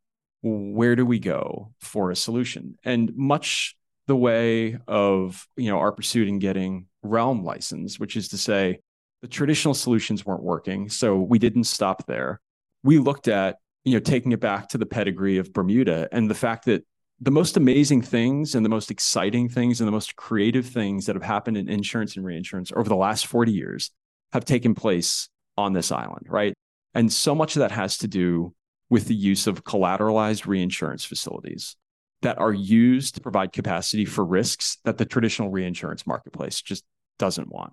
where 0.43 0.97
do 0.97 1.05
we 1.05 1.19
go 1.19 1.73
for 1.81 2.11
a 2.11 2.17
solution? 2.17 2.77
And 2.85 3.15
much 3.17 3.77
the 4.09 4.17
way 4.17 4.79
of 4.89 5.47
you 5.57 5.71
know 5.71 5.79
our 5.79 5.93
pursuit 5.93 6.27
in 6.29 6.41
getting 6.41 6.87
Relm 7.05 7.45
license 7.45 8.01
which 8.01 8.17
is 8.17 8.29
to 8.29 8.39
say 8.39 8.81
the 9.23 9.29
traditional 9.29 9.75
solutions 9.75 10.27
weren't 10.27 10.43
working 10.43 10.89
so 10.89 11.17
we 11.17 11.39
didn't 11.39 11.65
stop 11.65 12.07
there. 12.07 12.41
We 12.83 12.99
looked 12.99 13.29
at 13.29 13.59
you 13.85 13.93
know 13.93 14.01
taking 14.01 14.33
it 14.33 14.41
back 14.41 14.71
to 14.71 14.79
the 14.79 14.87
pedigree 14.87 15.39
of 15.39 15.53
bermuda 15.53 16.09
and 16.11 16.29
the 16.29 16.35
fact 16.35 16.65
that 16.65 16.85
the 17.21 17.31
most 17.31 17.57
amazing 17.57 18.01
things 18.01 18.55
and 18.55 18.65
the 18.65 18.71
most 18.71 18.91
exciting 18.91 19.49
things 19.49 19.81
and 19.81 19.87
the 19.87 19.93
most 19.93 20.17
creative 20.17 20.67
things 20.67 21.07
that 21.07 21.17
have 21.17 21.23
happened 21.23 21.57
in 21.57 21.69
insurance 21.69 22.17
and 22.17 22.25
reinsurance 22.25 22.73
over 22.75 22.89
the 22.89 22.97
last 22.97 23.27
40 23.27 23.53
years 23.53 23.91
have 24.33 24.45
taken 24.45 24.75
place 24.75 25.29
on 25.57 25.75
this 25.75 25.93
island 25.93 26.27
right? 26.29 26.55
And 26.95 27.13
so 27.13 27.35
much 27.35 27.57
of 27.57 27.61
that 27.61 27.73
has 27.73 27.99
to 27.99 28.09
do 28.09 28.55
with 28.89 29.07
the 29.07 29.15
use 29.15 29.47
of 29.47 29.65
collateralized 29.65 30.47
reinsurance 30.47 31.05
facilities 31.05 31.77
that 32.23 32.39
are 32.39 32.53
used 32.53 33.15
to 33.15 33.21
provide 33.21 33.53
capacity 33.53 34.05
for 34.05 34.25
risks 34.25 34.79
that 34.85 34.99
the 34.99 35.05
traditional 35.05 35.51
reinsurance 35.51 36.07
marketplace 36.07 36.61
just 36.61 36.85
doesn't 37.19 37.49
want. 37.49 37.73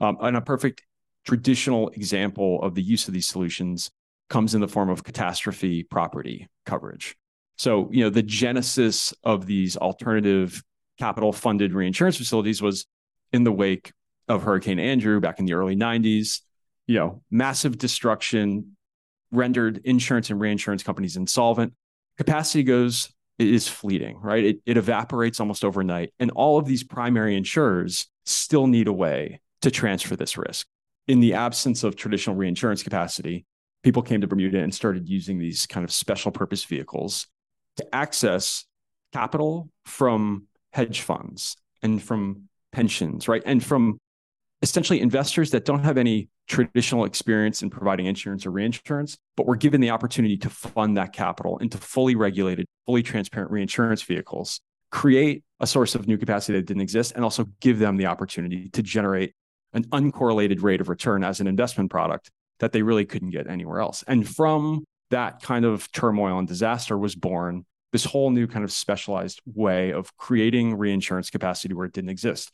Um, 0.00 0.16
and 0.20 0.36
a 0.36 0.40
perfect 0.40 0.82
traditional 1.24 1.88
example 1.90 2.62
of 2.62 2.74
the 2.74 2.82
use 2.82 3.06
of 3.06 3.14
these 3.14 3.26
solutions 3.26 3.90
comes 4.28 4.54
in 4.54 4.60
the 4.60 4.68
form 4.68 4.88
of 4.88 5.04
catastrophe 5.04 5.82
property 5.82 6.48
coverage. 6.64 7.16
So, 7.56 7.88
you 7.92 8.02
know, 8.02 8.10
the 8.10 8.22
genesis 8.22 9.12
of 9.22 9.46
these 9.46 9.76
alternative 9.76 10.62
capital 10.98 11.32
funded 11.32 11.74
reinsurance 11.74 12.16
facilities 12.16 12.62
was 12.62 12.86
in 13.32 13.44
the 13.44 13.52
wake 13.52 13.92
of 14.28 14.42
Hurricane 14.42 14.78
Andrew 14.78 15.20
back 15.20 15.38
in 15.38 15.44
the 15.44 15.52
early 15.52 15.76
90s. 15.76 16.40
You 16.86 16.98
know, 16.98 17.22
massive 17.30 17.78
destruction 17.78 18.76
rendered 19.30 19.80
insurance 19.84 20.30
and 20.30 20.40
reinsurance 20.40 20.82
companies 20.82 21.16
insolvent. 21.16 21.74
Capacity 22.18 22.62
goes 22.62 23.12
is 23.48 23.68
fleeting, 23.68 24.18
right? 24.20 24.44
It, 24.44 24.60
it 24.66 24.76
evaporates 24.76 25.40
almost 25.40 25.64
overnight. 25.64 26.12
And 26.18 26.30
all 26.32 26.58
of 26.58 26.66
these 26.66 26.82
primary 26.82 27.36
insurers 27.36 28.06
still 28.24 28.66
need 28.66 28.88
a 28.88 28.92
way 28.92 29.40
to 29.62 29.70
transfer 29.70 30.16
this 30.16 30.36
risk. 30.36 30.66
In 31.08 31.20
the 31.20 31.34
absence 31.34 31.84
of 31.84 31.96
traditional 31.96 32.36
reinsurance 32.36 32.82
capacity, 32.82 33.44
people 33.82 34.02
came 34.02 34.20
to 34.20 34.26
Bermuda 34.26 34.60
and 34.60 34.74
started 34.74 35.08
using 35.08 35.38
these 35.38 35.66
kind 35.66 35.84
of 35.84 35.92
special 35.92 36.30
purpose 36.30 36.64
vehicles 36.64 37.26
to 37.76 37.94
access 37.94 38.64
capital 39.12 39.68
from 39.84 40.46
hedge 40.72 41.00
funds 41.00 41.56
and 41.82 42.02
from 42.02 42.48
pensions, 42.72 43.28
right? 43.28 43.42
And 43.44 43.62
from 43.62 43.98
essentially 44.62 45.00
investors 45.00 45.50
that 45.50 45.64
don't 45.64 45.82
have 45.82 45.98
any 45.98 46.28
traditional 46.48 47.04
experience 47.04 47.62
in 47.62 47.70
providing 47.70 48.06
insurance 48.06 48.46
or 48.46 48.50
reinsurance, 48.50 49.18
but 49.36 49.46
we're 49.46 49.56
given 49.56 49.80
the 49.80 49.90
opportunity 49.90 50.36
to 50.36 50.48
fund 50.48 50.96
that 50.96 51.12
capital 51.12 51.58
into 51.58 51.76
fully 51.78 52.14
regulated, 52.14 52.66
fully 52.86 53.02
transparent 53.02 53.50
reinsurance 53.50 54.02
vehicles, 54.02 54.60
create 54.90 55.42
a 55.60 55.66
source 55.66 55.94
of 55.94 56.06
new 56.06 56.16
capacity 56.16 56.58
that 56.58 56.66
didn't 56.66 56.82
exist, 56.82 57.12
and 57.14 57.24
also 57.24 57.46
give 57.60 57.78
them 57.78 57.96
the 57.96 58.06
opportunity 58.06 58.68
to 58.70 58.82
generate 58.82 59.34
an 59.72 59.84
uncorrelated 59.86 60.62
rate 60.62 60.80
of 60.80 60.88
return 60.88 61.24
as 61.24 61.40
an 61.40 61.46
investment 61.46 61.90
product 61.90 62.30
that 62.60 62.72
they 62.72 62.82
really 62.82 63.04
couldn't 63.04 63.30
get 63.30 63.48
anywhere 63.48 63.80
else. 63.80 64.04
And 64.06 64.28
from 64.28 64.84
that 65.10 65.42
kind 65.42 65.64
of 65.64 65.90
turmoil 65.92 66.38
and 66.38 66.46
disaster 66.46 66.96
was 66.96 67.14
born 67.14 67.64
this 67.92 68.04
whole 68.04 68.30
new 68.30 68.46
kind 68.46 68.64
of 68.64 68.72
specialized 68.72 69.40
way 69.44 69.92
of 69.92 70.16
creating 70.16 70.76
reinsurance 70.76 71.30
capacity 71.30 71.74
where 71.74 71.86
it 71.86 71.92
didn't 71.92 72.10
exist. 72.10 72.50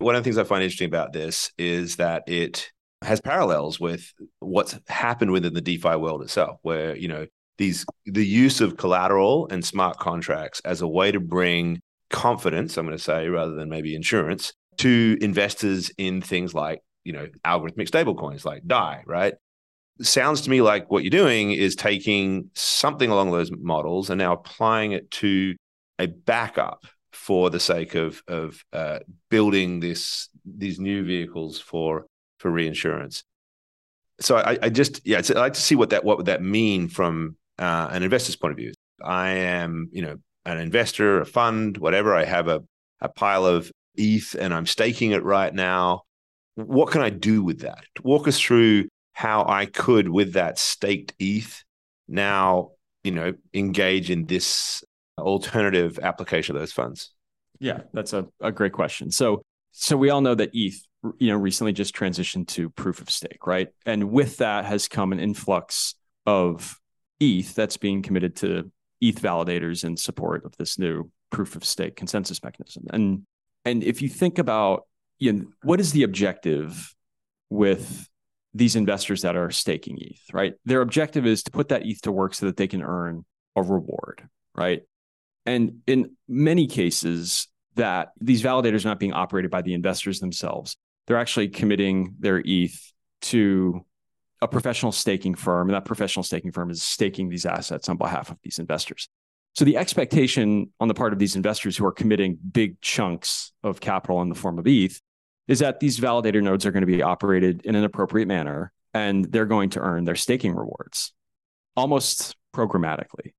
One 0.00 0.14
of 0.14 0.22
the 0.22 0.24
things 0.24 0.38
I 0.38 0.44
find 0.44 0.62
interesting 0.62 0.88
about 0.88 1.12
this 1.12 1.52
is 1.58 1.96
that 1.96 2.24
it 2.26 2.72
has 3.02 3.20
parallels 3.20 3.78
with 3.78 4.12
what's 4.40 4.78
happened 4.88 5.30
within 5.30 5.54
the 5.54 5.60
DeFi 5.60 5.96
world 5.96 6.22
itself, 6.22 6.58
where 6.62 6.96
you 6.96 7.08
know 7.08 7.26
these 7.58 7.84
the 8.06 8.26
use 8.26 8.60
of 8.62 8.78
collateral 8.78 9.46
and 9.50 9.64
smart 9.64 9.98
contracts 9.98 10.60
as 10.64 10.80
a 10.80 10.88
way 10.88 11.12
to 11.12 11.20
bring 11.20 11.80
confidence, 12.08 12.76
I'm 12.76 12.86
going 12.86 12.96
to 12.96 13.02
say, 13.02 13.28
rather 13.28 13.54
than 13.54 13.68
maybe 13.68 13.94
insurance, 13.94 14.54
to 14.78 15.18
investors 15.20 15.90
in 15.98 16.22
things 16.22 16.54
like 16.54 16.80
you 17.04 17.12
know 17.12 17.26
algorithmic 17.46 17.88
stablecoins 17.88 18.44
like 18.44 18.66
DAI, 18.66 19.02
right? 19.06 19.34
Sounds 20.00 20.40
to 20.42 20.50
me 20.50 20.62
like 20.62 20.90
what 20.90 21.04
you're 21.04 21.10
doing 21.10 21.52
is 21.52 21.76
taking 21.76 22.50
something 22.54 23.10
along 23.10 23.30
those 23.32 23.50
models 23.52 24.08
and 24.08 24.18
now 24.18 24.32
applying 24.32 24.92
it 24.92 25.10
to 25.10 25.54
a 25.98 26.06
backup 26.06 26.86
for 27.30 27.48
the 27.48 27.60
sake 27.60 27.94
of 27.94 28.20
of 28.26 28.60
uh, 28.72 28.98
building 29.28 29.78
this 29.78 30.28
these 30.44 30.80
new 30.80 31.04
vehicles 31.04 31.60
for 31.60 32.06
for 32.40 32.50
reinsurance. 32.50 33.22
So 34.20 34.36
I, 34.36 34.58
I 34.60 34.68
just 34.68 35.00
yeah, 35.06 35.18
I'd 35.18 35.30
like 35.36 35.52
to 35.52 35.60
see 35.60 35.76
what 35.76 35.90
that 35.90 36.02
what 36.02 36.16
would 36.16 36.26
that 36.26 36.42
mean 36.42 36.88
from 36.88 37.36
uh, 37.56 37.86
an 37.92 38.02
investor's 38.02 38.34
point 38.34 38.50
of 38.50 38.56
view. 38.56 38.72
I 39.00 39.28
am 39.28 39.90
you 39.92 40.02
know 40.02 40.16
an 40.44 40.58
investor, 40.58 41.20
a 41.20 41.24
fund, 41.24 41.78
whatever. 41.78 42.16
I 42.16 42.24
have 42.24 42.48
a 42.48 42.64
a 43.00 43.08
pile 43.08 43.46
of 43.46 43.70
ETH 43.94 44.34
and 44.34 44.52
I'm 44.52 44.66
staking 44.66 45.12
it 45.12 45.22
right 45.22 45.54
now. 45.54 46.02
What 46.56 46.90
can 46.90 47.00
I 47.00 47.10
do 47.10 47.44
with 47.44 47.60
that? 47.60 47.84
Walk 48.02 48.26
us 48.26 48.40
through 48.40 48.88
how 49.12 49.46
I 49.46 49.66
could, 49.66 50.08
with 50.08 50.32
that 50.32 50.58
staked 50.58 51.14
ETH, 51.20 51.62
now 52.08 52.72
you 53.04 53.12
know 53.12 53.34
engage 53.54 54.10
in 54.10 54.26
this 54.26 54.82
alternative 55.16 56.00
application 56.02 56.56
of 56.56 56.60
those 56.62 56.72
funds? 56.72 57.12
Yeah, 57.60 57.82
that's 57.92 58.12
a, 58.12 58.26
a 58.40 58.50
great 58.50 58.72
question. 58.72 59.10
So 59.10 59.42
so 59.72 59.96
we 59.96 60.10
all 60.10 60.20
know 60.20 60.34
that 60.34 60.50
ETH, 60.52 60.80
you 61.18 61.28
know, 61.28 61.36
recently 61.36 61.72
just 61.72 61.94
transitioned 61.94 62.48
to 62.48 62.70
proof 62.70 63.00
of 63.00 63.08
stake, 63.08 63.46
right? 63.46 63.68
And 63.86 64.10
with 64.10 64.38
that 64.38 64.64
has 64.64 64.88
come 64.88 65.12
an 65.12 65.20
influx 65.20 65.94
of 66.26 66.76
ETH 67.20 67.54
that's 67.54 67.76
being 67.76 68.02
committed 68.02 68.36
to 68.36 68.70
ETH 69.00 69.20
validators 69.20 69.84
in 69.84 69.96
support 69.96 70.44
of 70.44 70.56
this 70.56 70.78
new 70.78 71.10
proof 71.30 71.54
of 71.54 71.64
stake 71.64 71.96
consensus 71.96 72.42
mechanism. 72.42 72.86
And 72.90 73.22
and 73.64 73.84
if 73.84 74.02
you 74.02 74.08
think 74.08 74.38
about 74.38 74.86
you 75.18 75.32
know, 75.32 75.44
what 75.62 75.80
is 75.80 75.92
the 75.92 76.02
objective 76.02 76.94
with 77.50 78.08
these 78.54 78.74
investors 78.74 79.22
that 79.22 79.36
are 79.36 79.50
staking 79.50 79.98
ETH, 80.00 80.22
right? 80.32 80.54
Their 80.64 80.80
objective 80.80 81.26
is 81.26 81.42
to 81.44 81.50
put 81.50 81.68
that 81.68 81.86
ETH 81.86 82.00
to 82.02 82.12
work 82.12 82.34
so 82.34 82.46
that 82.46 82.56
they 82.56 82.66
can 82.66 82.82
earn 82.82 83.24
a 83.54 83.62
reward, 83.62 84.26
right? 84.56 84.82
And 85.46 85.80
in 85.86 86.16
many 86.26 86.66
cases, 86.66 87.48
that 87.76 88.12
these 88.20 88.42
validators 88.42 88.84
are 88.84 88.88
not 88.88 88.98
being 88.98 89.12
operated 89.12 89.50
by 89.50 89.62
the 89.62 89.74
investors 89.74 90.20
themselves. 90.20 90.76
They're 91.06 91.18
actually 91.18 91.48
committing 91.48 92.14
their 92.18 92.42
ETH 92.44 92.92
to 93.22 93.84
a 94.42 94.48
professional 94.48 94.92
staking 94.92 95.34
firm, 95.34 95.68
and 95.68 95.74
that 95.74 95.84
professional 95.84 96.22
staking 96.22 96.52
firm 96.52 96.70
is 96.70 96.82
staking 96.82 97.28
these 97.28 97.46
assets 97.46 97.88
on 97.88 97.96
behalf 97.96 98.30
of 98.30 98.38
these 98.42 98.58
investors. 98.58 99.08
So 99.54 99.64
the 99.64 99.76
expectation 99.76 100.72
on 100.80 100.88
the 100.88 100.94
part 100.94 101.12
of 101.12 101.18
these 101.18 101.36
investors 101.36 101.76
who 101.76 101.84
are 101.84 101.92
committing 101.92 102.38
big 102.52 102.80
chunks 102.80 103.52
of 103.62 103.80
capital 103.80 104.22
in 104.22 104.28
the 104.28 104.34
form 104.34 104.58
of 104.58 104.66
ETH 104.66 105.00
is 105.48 105.58
that 105.58 105.80
these 105.80 105.98
validator 105.98 106.42
nodes 106.42 106.64
are 106.64 106.70
going 106.70 106.82
to 106.82 106.86
be 106.86 107.02
operated 107.02 107.62
in 107.66 107.74
an 107.74 107.84
appropriate 107.84 108.28
manner 108.28 108.72
and 108.94 109.24
they're 109.32 109.46
going 109.46 109.70
to 109.70 109.80
earn 109.80 110.04
their 110.04 110.14
staking 110.14 110.54
rewards 110.54 111.12
almost 111.76 112.36
programmatically. 112.54 113.32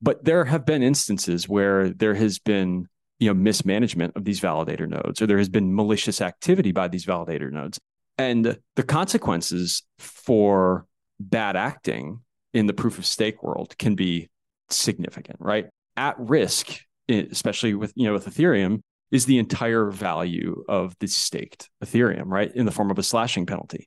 But 0.00 0.24
there 0.24 0.44
have 0.44 0.66
been 0.66 0.82
instances 0.82 1.48
where 1.48 1.90
there 1.90 2.14
has 2.14 2.40
been 2.40 2.88
you 3.22 3.28
know 3.28 3.34
mismanagement 3.34 4.16
of 4.16 4.24
these 4.24 4.40
validator 4.40 4.88
nodes 4.88 5.22
or 5.22 5.28
there 5.28 5.38
has 5.38 5.48
been 5.48 5.74
malicious 5.74 6.20
activity 6.20 6.72
by 6.72 6.88
these 6.88 7.06
validator 7.06 7.52
nodes. 7.52 7.78
And 8.18 8.58
the 8.74 8.82
consequences 8.82 9.84
for 9.98 10.86
bad 11.20 11.54
acting 11.54 12.20
in 12.52 12.66
the 12.66 12.72
proof 12.72 12.98
of 12.98 13.06
stake 13.06 13.42
world 13.42 13.78
can 13.78 13.94
be 13.94 14.28
significant 14.70 15.36
right? 15.38 15.66
At 15.96 16.18
risk 16.18 16.80
eh, 17.08 17.26
especially 17.30 17.74
with 17.74 17.92
you 17.94 18.06
know 18.06 18.12
with 18.12 18.26
ethereum 18.26 18.80
is 19.12 19.26
the 19.26 19.38
entire 19.38 19.90
value 19.90 20.64
of 20.68 20.96
the 20.98 21.06
staked 21.06 21.70
ethereum 21.84 22.26
right 22.26 22.50
in 22.56 22.66
the 22.66 22.72
form 22.72 22.90
of 22.90 22.98
a 22.98 23.04
slashing 23.04 23.46
penalty. 23.46 23.86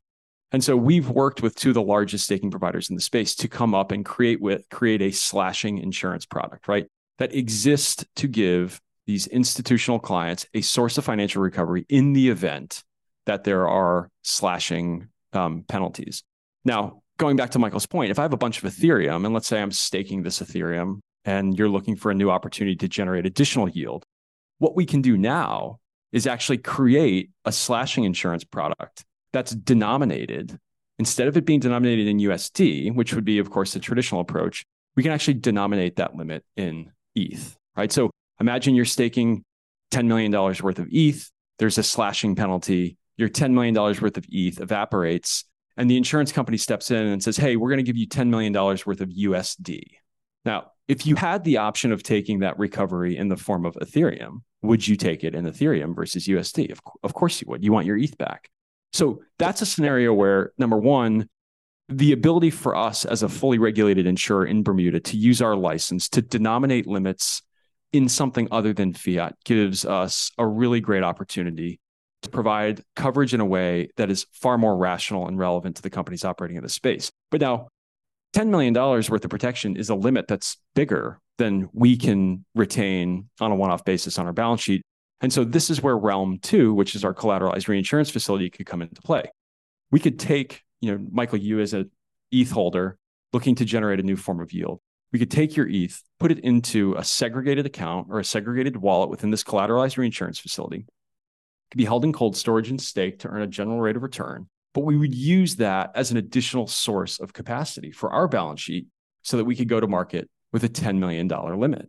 And 0.53 0.63
so 0.63 0.77
we've 0.77 1.09
worked 1.09 1.41
with 1.41 1.55
two 1.55 1.71
of 1.71 1.73
the 1.73 1.81
largest 1.81 2.23
staking 2.23 2.51
providers 2.51 2.89
in 2.89 2.95
the 2.95 3.01
space 3.01 3.35
to 3.35 3.49
come 3.49 3.75
up 3.75 3.91
and 3.91 4.05
create 4.05 4.39
with 4.39 4.69
create 4.69 5.01
a 5.01 5.11
slashing 5.11 5.79
insurance 5.79 6.25
product 6.25 6.69
right 6.69 6.87
that 7.17 7.35
exists 7.35 8.05
to 8.15 8.29
give 8.29 8.79
these 9.05 9.27
institutional 9.27 9.99
clients 9.99 10.45
a 10.53 10.61
source 10.61 10.97
of 10.97 11.05
financial 11.05 11.41
recovery 11.41 11.85
in 11.89 12.13
the 12.13 12.29
event 12.29 12.83
that 13.25 13.43
there 13.43 13.67
are 13.67 14.09
slashing 14.23 15.07
um, 15.33 15.63
penalties. 15.67 16.23
Now, 16.63 17.01
going 17.17 17.35
back 17.35 17.51
to 17.51 17.59
Michael's 17.59 17.85
point, 17.85 18.11
if 18.11 18.19
I 18.19 18.23
have 18.23 18.33
a 18.33 18.37
bunch 18.37 18.61
of 18.61 18.71
Ethereum, 18.71 19.25
and 19.25 19.33
let's 19.33 19.47
say 19.47 19.61
I'm 19.61 19.71
staking 19.71 20.23
this 20.23 20.39
Ethereum 20.39 20.99
and 21.23 21.57
you're 21.57 21.69
looking 21.69 21.95
for 21.95 22.11
a 22.11 22.15
new 22.15 22.29
opportunity 22.29 22.75
to 22.77 22.87
generate 22.87 23.25
additional 23.25 23.69
yield, 23.69 24.05
what 24.59 24.75
we 24.75 24.85
can 24.85 25.01
do 25.01 25.17
now 25.17 25.79
is 26.11 26.27
actually 26.27 26.57
create 26.57 27.31
a 27.43 27.51
slashing 27.51 28.03
insurance 28.03 28.43
product 28.43 29.03
that's 29.33 29.51
denominated. 29.51 30.57
Instead 30.97 31.27
of 31.27 31.35
it 31.35 31.45
being 31.45 31.59
denominated 31.59 32.07
in 32.07 32.19
USD, 32.19 32.95
which 32.95 33.13
would 33.13 33.25
be, 33.25 33.37
of 33.39 33.49
course, 33.49 33.73
the 33.73 33.79
traditional 33.79 34.21
approach, 34.21 34.65
we 34.95 35.03
can 35.03 35.11
actually 35.11 35.33
denominate 35.33 35.97
that 35.97 36.15
limit 36.15 36.45
in 36.55 36.91
ETH, 37.15 37.57
right? 37.75 37.91
So 37.91 38.11
Imagine 38.39 38.75
you're 38.75 38.85
staking 38.85 39.43
$10 39.91 40.07
million 40.07 40.31
worth 40.31 40.79
of 40.79 40.87
ETH. 40.91 41.29
There's 41.59 41.77
a 41.77 41.83
slashing 41.83 42.35
penalty. 42.35 42.97
Your 43.17 43.29
$10 43.29 43.51
million 43.51 43.75
worth 43.75 44.17
of 44.17 44.25
ETH 44.29 44.59
evaporates. 44.59 45.45
And 45.77 45.89
the 45.89 45.97
insurance 45.97 46.31
company 46.31 46.57
steps 46.57 46.91
in 46.91 47.07
and 47.07 47.23
says, 47.23 47.37
Hey, 47.37 47.55
we're 47.55 47.69
going 47.69 47.77
to 47.77 47.83
give 47.83 47.97
you 47.97 48.07
$10 48.07 48.29
million 48.29 48.53
worth 48.53 49.01
of 49.01 49.09
USD. 49.09 49.83
Now, 50.43 50.71
if 50.87 51.05
you 51.05 51.15
had 51.15 51.43
the 51.43 51.57
option 51.57 51.91
of 51.91 52.03
taking 52.03 52.39
that 52.39 52.59
recovery 52.59 53.17
in 53.17 53.29
the 53.29 53.37
form 53.37 53.65
of 53.65 53.75
Ethereum, 53.75 54.41
would 54.61 54.87
you 54.87 54.95
take 54.95 55.23
it 55.23 55.33
in 55.33 55.45
Ethereum 55.45 55.95
versus 55.95 56.27
USD? 56.27 56.71
Of, 56.71 56.79
of 57.03 57.13
course 57.13 57.41
you 57.41 57.47
would. 57.49 57.63
You 57.63 57.71
want 57.71 57.87
your 57.87 57.97
ETH 57.97 58.17
back. 58.17 58.49
So 58.93 59.21
that's 59.39 59.61
a 59.61 59.65
scenario 59.65 60.13
where, 60.13 60.53
number 60.57 60.77
one, 60.77 61.27
the 61.89 62.13
ability 62.13 62.49
for 62.49 62.75
us 62.75 63.05
as 63.05 63.23
a 63.23 63.29
fully 63.29 63.57
regulated 63.57 64.07
insurer 64.07 64.45
in 64.45 64.63
Bermuda 64.63 64.99
to 64.99 65.17
use 65.17 65.41
our 65.41 65.55
license 65.55 66.09
to 66.09 66.21
denominate 66.21 66.87
limits 66.87 67.41
in 67.95 68.09
something 68.09 68.49
other 68.51 68.73
than 68.73 68.93
fiat 68.93 69.35
gives 69.45 69.85
us 69.85 70.29
a 70.37 70.45
really 70.45 70.81
great 70.81 71.01
opportunity 71.01 71.79
to 72.21 72.29
provide 72.29 72.83
coverage 72.97 73.33
in 73.33 73.39
a 73.39 73.45
way 73.45 73.87
that 73.95 74.11
is 74.11 74.25
far 74.33 74.57
more 74.57 74.75
rational 74.75 75.27
and 75.27 75.39
relevant 75.39 75.77
to 75.77 75.81
the 75.81 75.89
companies 75.89 76.25
operating 76.25 76.57
in 76.57 76.63
the 76.63 76.69
space. 76.69 77.09
But 77.31 77.39
now, 77.39 77.69
$10 78.35 78.49
million 78.49 78.73
worth 78.73 79.09
of 79.11 79.29
protection 79.29 79.77
is 79.77 79.89
a 79.89 79.95
limit 79.95 80.27
that's 80.27 80.57
bigger 80.73 81.21
than 81.37 81.69
we 81.71 81.95
can 81.95 82.43
retain 82.53 83.29
on 83.39 83.53
a 83.53 83.55
one 83.55 83.71
off 83.71 83.85
basis 83.85 84.19
on 84.19 84.25
our 84.25 84.33
balance 84.33 84.61
sheet. 84.61 84.81
And 85.21 85.31
so 85.31 85.45
this 85.45 85.69
is 85.69 85.81
where 85.81 85.97
Relm 85.97 86.41
2, 86.41 86.73
which 86.73 86.95
is 86.95 87.05
our 87.05 87.13
collateralized 87.13 87.69
reinsurance 87.69 88.09
facility, 88.09 88.49
could 88.49 88.65
come 88.65 88.81
into 88.81 89.01
play. 89.01 89.23
We 89.91 90.01
could 90.01 90.19
take, 90.19 90.63
you 90.81 90.91
know, 90.91 91.05
Michael, 91.11 91.39
you 91.39 91.61
as 91.61 91.73
an 91.73 91.91
ETH 92.31 92.51
holder 92.51 92.97
looking 93.31 93.55
to 93.55 93.63
generate 93.63 94.01
a 94.01 94.03
new 94.03 94.17
form 94.17 94.41
of 94.41 94.51
yield 94.51 94.81
we 95.15 95.19
could 95.19 95.31
take 95.31 95.55
your 95.55 95.69
ETH, 95.69 96.03
put 96.19 96.29
it 96.29 96.39
into 96.39 96.93
a 96.95 97.03
segregated 97.05 97.65
account 97.65 98.07
or 98.09 98.19
a 98.19 98.25
segregated 98.25 98.75
wallet 98.75 99.09
within 99.09 99.31
this 99.31 99.45
collateralized 99.45 99.95
reinsurance 99.95 100.39
facility. 100.39 100.79
It 100.79 101.71
could 101.71 101.77
be 101.77 101.85
held 101.85 102.03
in 102.03 102.11
cold 102.11 102.35
storage 102.35 102.69
and 102.69 102.81
stake 102.81 103.19
to 103.19 103.29
earn 103.29 103.41
a 103.41 103.47
general 103.47 103.79
rate 103.79 103.95
of 103.95 104.03
return. 104.03 104.49
But 104.73 104.81
we 104.83 104.97
would 104.97 105.15
use 105.15 105.55
that 105.55 105.91
as 105.95 106.11
an 106.11 106.17
additional 106.17 106.67
source 106.67 107.21
of 107.21 107.31
capacity 107.31 107.91
for 107.91 108.09
our 108.11 108.27
balance 108.27 108.59
sheet 108.59 108.87
so 109.21 109.37
that 109.37 109.45
we 109.45 109.55
could 109.55 109.69
go 109.69 109.79
to 109.79 109.87
market 109.87 110.29
with 110.51 110.65
a 110.65 110.69
$10 110.69 110.97
million 110.97 111.29
limit. 111.29 111.87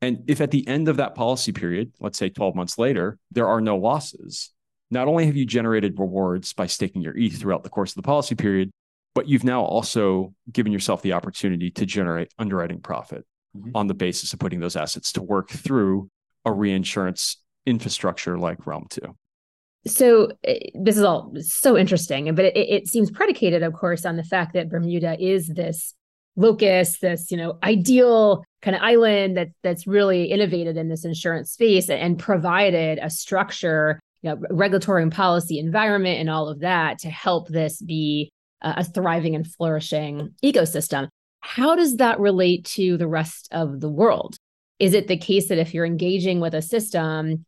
And 0.00 0.22
if 0.28 0.40
at 0.40 0.52
the 0.52 0.64
end 0.68 0.86
of 0.86 0.98
that 0.98 1.16
policy 1.16 1.50
period, 1.50 1.90
let's 1.98 2.18
say 2.18 2.28
12 2.28 2.54
months 2.54 2.78
later, 2.78 3.18
there 3.32 3.48
are 3.48 3.60
no 3.60 3.78
losses, 3.78 4.52
not 4.92 5.08
only 5.08 5.26
have 5.26 5.34
you 5.34 5.44
generated 5.44 5.98
rewards 5.98 6.52
by 6.52 6.66
staking 6.66 7.02
your 7.02 7.16
ETH 7.16 7.36
throughout 7.36 7.64
the 7.64 7.68
course 7.68 7.90
of 7.90 7.96
the 7.96 8.02
policy 8.02 8.36
period, 8.36 8.70
but 9.14 9.28
you've 9.28 9.44
now 9.44 9.62
also 9.62 10.34
given 10.50 10.72
yourself 10.72 11.02
the 11.02 11.12
opportunity 11.12 11.70
to 11.70 11.86
generate 11.86 12.32
underwriting 12.38 12.80
profit 12.80 13.24
mm-hmm. 13.56 13.70
on 13.74 13.86
the 13.86 13.94
basis 13.94 14.32
of 14.32 14.38
putting 14.38 14.60
those 14.60 14.76
assets 14.76 15.12
to 15.12 15.22
work 15.22 15.50
through 15.50 16.08
a 16.44 16.52
reinsurance 16.52 17.36
infrastructure 17.66 18.38
like 18.38 18.66
Relm 18.66 18.86
2. 18.90 19.00
So 19.86 20.30
eh, 20.44 20.58
this 20.74 20.96
is 20.96 21.02
all 21.02 21.32
so 21.40 21.76
interesting, 21.76 22.34
but 22.34 22.44
it, 22.44 22.56
it 22.56 22.86
seems 22.86 23.10
predicated, 23.10 23.62
of 23.62 23.72
course, 23.72 24.04
on 24.04 24.16
the 24.16 24.24
fact 24.24 24.54
that 24.54 24.68
Bermuda 24.68 25.16
is 25.18 25.48
this 25.48 25.94
locus, 26.36 26.98
this 26.98 27.30
you 27.30 27.36
know 27.36 27.58
ideal 27.62 28.44
kind 28.62 28.76
of 28.76 28.82
island 28.82 29.36
that 29.36 29.48
that's 29.62 29.86
really 29.86 30.24
innovated 30.24 30.76
in 30.76 30.88
this 30.88 31.04
insurance 31.04 31.52
space 31.52 31.88
and 31.88 32.18
provided 32.18 32.98
a 33.02 33.08
structure, 33.08 33.98
you 34.22 34.30
know, 34.30 34.38
regulatory 34.50 35.02
and 35.02 35.12
policy 35.12 35.58
environment 35.58 36.20
and 36.20 36.28
all 36.28 36.48
of 36.48 36.60
that 36.60 36.98
to 36.98 37.10
help 37.10 37.48
this 37.48 37.80
be 37.80 38.30
a 38.62 38.84
thriving 38.84 39.34
and 39.34 39.46
flourishing 39.46 40.34
ecosystem. 40.44 41.08
How 41.40 41.74
does 41.74 41.96
that 41.96 42.20
relate 42.20 42.64
to 42.66 42.96
the 42.96 43.08
rest 43.08 43.48
of 43.52 43.80
the 43.80 43.88
world? 43.88 44.36
Is 44.78 44.94
it 44.94 45.08
the 45.08 45.16
case 45.16 45.48
that 45.48 45.58
if 45.58 45.74
you're 45.74 45.86
engaging 45.86 46.40
with 46.40 46.54
a 46.54 46.62
system, 46.62 47.44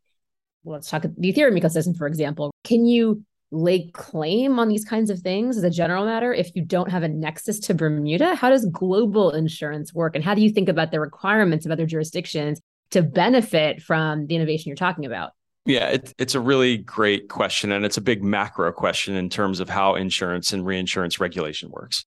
let's 0.65 0.89
talk 0.89 1.03
the 1.03 1.33
Ethereum 1.33 1.59
ecosystem, 1.59 1.95
for 1.95 2.07
example, 2.07 2.51
can 2.63 2.85
you 2.85 3.23
lay 3.51 3.87
claim 3.89 4.57
on 4.57 4.67
these 4.67 4.83
kinds 4.83 5.11
of 5.11 5.19
things 5.19 5.57
as 5.57 5.63
a 5.63 5.69
general 5.69 6.05
matter 6.05 6.33
if 6.33 6.55
you 6.55 6.65
don't 6.65 6.89
have 6.89 7.03
a 7.03 7.07
nexus 7.07 7.59
to 7.59 7.73
Bermuda? 7.73 8.35
How 8.35 8.49
does 8.49 8.65
global 8.65 9.31
insurance 9.31 9.93
work? 9.93 10.15
And 10.15 10.23
how 10.23 10.33
do 10.33 10.41
you 10.41 10.49
think 10.49 10.69
about 10.69 10.91
the 10.91 10.99
requirements 10.99 11.65
of 11.65 11.71
other 11.71 11.85
jurisdictions 11.85 12.59
to 12.91 13.03
benefit 13.03 13.81
from 13.81 14.25
the 14.25 14.35
innovation 14.35 14.69
you're 14.69 14.75
talking 14.75 15.05
about? 15.05 15.31
Yeah, 15.65 15.89
it, 15.89 16.13
it's 16.17 16.35
a 16.35 16.41
really 16.41 16.77
great 16.77 17.29
question, 17.29 17.71
and 17.71 17.85
it's 17.85 17.97
a 17.97 18.01
big 18.01 18.23
macro 18.23 18.71
question 18.73 19.15
in 19.15 19.29
terms 19.29 19.61
of 19.61 19.69
how 19.69 19.95
insurance 19.95 20.51
and 20.51 20.65
reinsurance 20.65 21.19
regulation 21.19 21.69
works. 21.71 22.03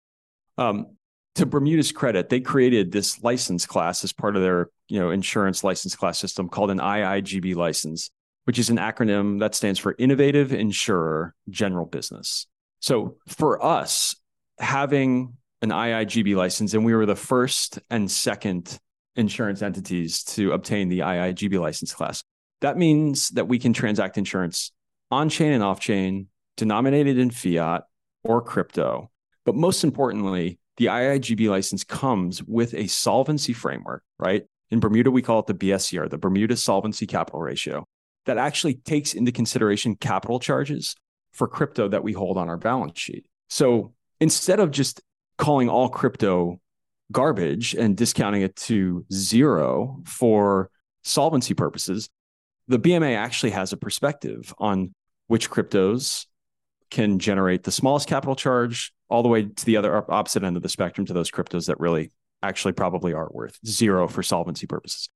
Um, 0.59 0.97
to 1.37 1.47
Bermuda's 1.47 1.92
credit, 1.92 2.29
they 2.29 2.40
created 2.40 2.92
this 2.92 3.23
license 3.23 3.66
class 3.66 4.05
as 4.05 4.12
part 4.12 4.37
of 4.37 4.42
their 4.42 4.71
you 4.88 4.99
know 5.01 5.11
insurance 5.11 5.64
license 5.64 5.97
class 5.97 6.19
system 6.19 6.49
called 6.49 6.71
an 6.71 6.79
IIGB 6.79 7.55
license, 7.55 8.11
which 8.45 8.59
is 8.59 8.69
an 8.69 8.77
acronym 8.77 9.40
that 9.40 9.55
stands 9.55 9.79
for 9.79 9.95
Innovative 9.99 10.53
Insurer 10.53 11.35
General 11.49 11.87
Business. 11.87 12.47
So 12.81 13.16
for 13.27 13.64
us, 13.64 14.16
having 14.59 15.35
an 15.62 15.71
IIGB 15.71 16.37
license, 16.37 16.75
and 16.75 16.85
we 16.85 16.95
were 16.95 17.07
the 17.07 17.16
first 17.16 17.79
and 17.90 18.11
second 18.11 18.79
insurance 19.14 19.62
entities 19.62 20.25
to 20.25 20.53
obtain 20.53 20.88
the 20.88 21.01
IIGB 21.01 21.59
license 21.59 21.95
class. 21.95 22.23
That 22.61 22.77
means 22.79 23.31
that 23.31 23.49
we 23.49 23.59
can 23.59 23.73
transact 23.73 24.19
insurance 24.19 24.73
on 25.11 25.29
chain 25.29 25.53
and 25.53 25.62
off 25.62 25.81
chain, 25.81 26.29
denominated 26.57 27.19
in 27.19 27.31
fiat 27.31 27.85
or 28.25 28.40
crypto. 28.42 29.11
But 29.45 29.55
most 29.55 29.85
importantly, 29.85 30.59
the 30.77 30.87
IIGB 30.87 31.49
license 31.49 31.85
comes 31.85 32.42
with 32.42 32.75
a 32.75 32.87
solvency 32.87 33.53
framework, 33.53 34.03
right? 34.19 34.45
In 34.71 34.81
Bermuda, 34.81 35.11
we 35.11 35.23
call 35.23 35.40
it 35.40 35.47
the 35.47 35.55
BSCR, 35.55 36.11
the 36.11 36.19
Bermuda 36.19 36.57
Solvency 36.57 37.07
Capital 37.07 37.40
Ratio, 37.40 37.85
that 38.25 38.38
actually 38.38 38.75
takes 38.75 39.14
into 39.14 39.33
consideration 39.33 39.95
capital 39.95 40.40
charges 40.40 40.97
for 41.33 41.47
crypto 41.47 41.88
that 41.88 42.03
we 42.03 42.12
hold 42.12 42.37
on 42.37 42.49
our 42.49 42.57
balance 42.57 42.99
sheet. 42.99 43.27
So 43.49 43.92
instead 44.21 44.59
of 44.59 44.71
just 44.71 45.01
calling 45.38 45.69
all 45.69 45.88
crypto 45.88 46.61
garbage 47.12 47.75
and 47.75 47.97
discounting 47.97 48.42
it 48.42 48.57
to 48.57 49.05
zero 49.12 50.03
for 50.05 50.71
solvency 51.05 51.55
purposes, 51.55 52.09
the 52.68 52.79
BMA 52.79 53.16
actually 53.16 53.50
has 53.50 53.72
a 53.72 53.76
perspective 53.76 54.52
on 54.59 54.94
which 55.29 55.50
cryptos 55.50 56.26
can 56.90 57.18
generate 57.18 57.64
the 57.64 57.72
smallest 57.72 58.09
capital 58.09 58.37
charge 58.37 58.92
all 59.09 59.22
the 59.22 59.29
way 59.29 59.44
to 59.44 59.64
the 59.64 59.76
other 59.76 60.11
opposite 60.11 60.42
end 60.42 60.57
of 60.57 60.62
the 60.62 60.68
spectrum 60.68 61.07
to 61.07 61.12
those 61.12 61.31
cryptos 61.31 61.66
that 61.66 61.79
really 61.81 62.12
actually 62.42 62.72
probably 62.72 63.12
are 63.12 63.29
worth 63.33 63.59
zero 63.66 64.07
for 64.09 64.22
solvency 64.22 64.66
purposes. 64.66 65.09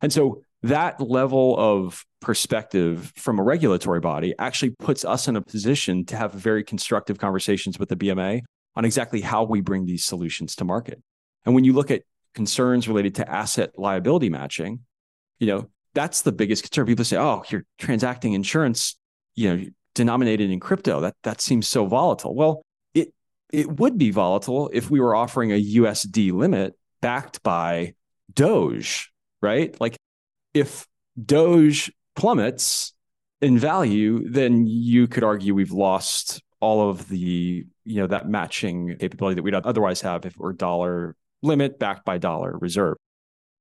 And 0.00 0.12
so 0.12 0.42
that 0.62 1.00
level 1.00 1.56
of 1.58 2.04
perspective 2.20 3.12
from 3.16 3.38
a 3.38 3.42
regulatory 3.42 4.00
body 4.00 4.34
actually 4.38 4.70
puts 4.70 5.04
us 5.04 5.28
in 5.28 5.36
a 5.36 5.42
position 5.42 6.04
to 6.06 6.16
have 6.16 6.32
very 6.32 6.62
constructive 6.62 7.18
conversations 7.18 7.78
with 7.78 7.88
the 7.88 7.96
BMA 7.96 8.42
on 8.76 8.84
exactly 8.84 9.20
how 9.20 9.44
we 9.44 9.60
bring 9.60 9.86
these 9.86 10.04
solutions 10.04 10.54
to 10.56 10.64
market. 10.64 11.02
And 11.44 11.54
when 11.54 11.64
you 11.64 11.72
look 11.72 11.90
at 11.90 12.02
concerns 12.34 12.86
related 12.86 13.16
to 13.16 13.28
asset 13.28 13.72
liability 13.76 14.30
matching, 14.30 14.80
you 15.40 15.46
know, 15.48 15.68
that's 15.94 16.22
the 16.22 16.32
biggest 16.32 16.62
concern. 16.62 16.86
People 16.86 17.04
say, 17.04 17.16
"Oh, 17.16 17.42
you're 17.48 17.64
transacting 17.78 18.32
insurance, 18.32 18.96
you 19.34 19.56
know, 19.56 19.64
denominated 19.94 20.50
in 20.50 20.60
crypto. 20.60 21.00
That 21.00 21.14
that 21.22 21.40
seems 21.40 21.66
so 21.66 21.86
volatile." 21.86 22.34
Well, 22.34 22.62
it 22.94 23.12
it 23.52 23.78
would 23.78 23.98
be 23.98 24.10
volatile 24.10 24.70
if 24.72 24.90
we 24.90 25.00
were 25.00 25.14
offering 25.14 25.52
a 25.52 25.62
USD 25.62 26.32
limit 26.32 26.74
backed 27.00 27.42
by 27.42 27.94
Doge, 28.32 29.12
right? 29.40 29.78
Like 29.80 29.96
if 30.54 30.86
Doge 31.24 31.92
plummets 32.16 32.92
in 33.40 33.58
value, 33.58 34.28
then 34.28 34.66
you 34.66 35.06
could 35.06 35.24
argue 35.24 35.54
we've 35.54 35.72
lost 35.72 36.42
all 36.60 36.90
of 36.90 37.08
the, 37.08 37.64
you 37.84 38.00
know, 38.00 38.06
that 38.06 38.28
matching 38.28 38.96
capability 38.98 39.36
that 39.36 39.42
we'd 39.42 39.54
otherwise 39.54 40.00
have 40.00 40.26
if 40.26 40.32
it 40.34 40.38
were 40.38 40.52
dollar 40.52 41.14
limit 41.42 41.78
backed 41.78 42.04
by 42.04 42.18
dollar 42.18 42.56
reserve. 42.58 42.96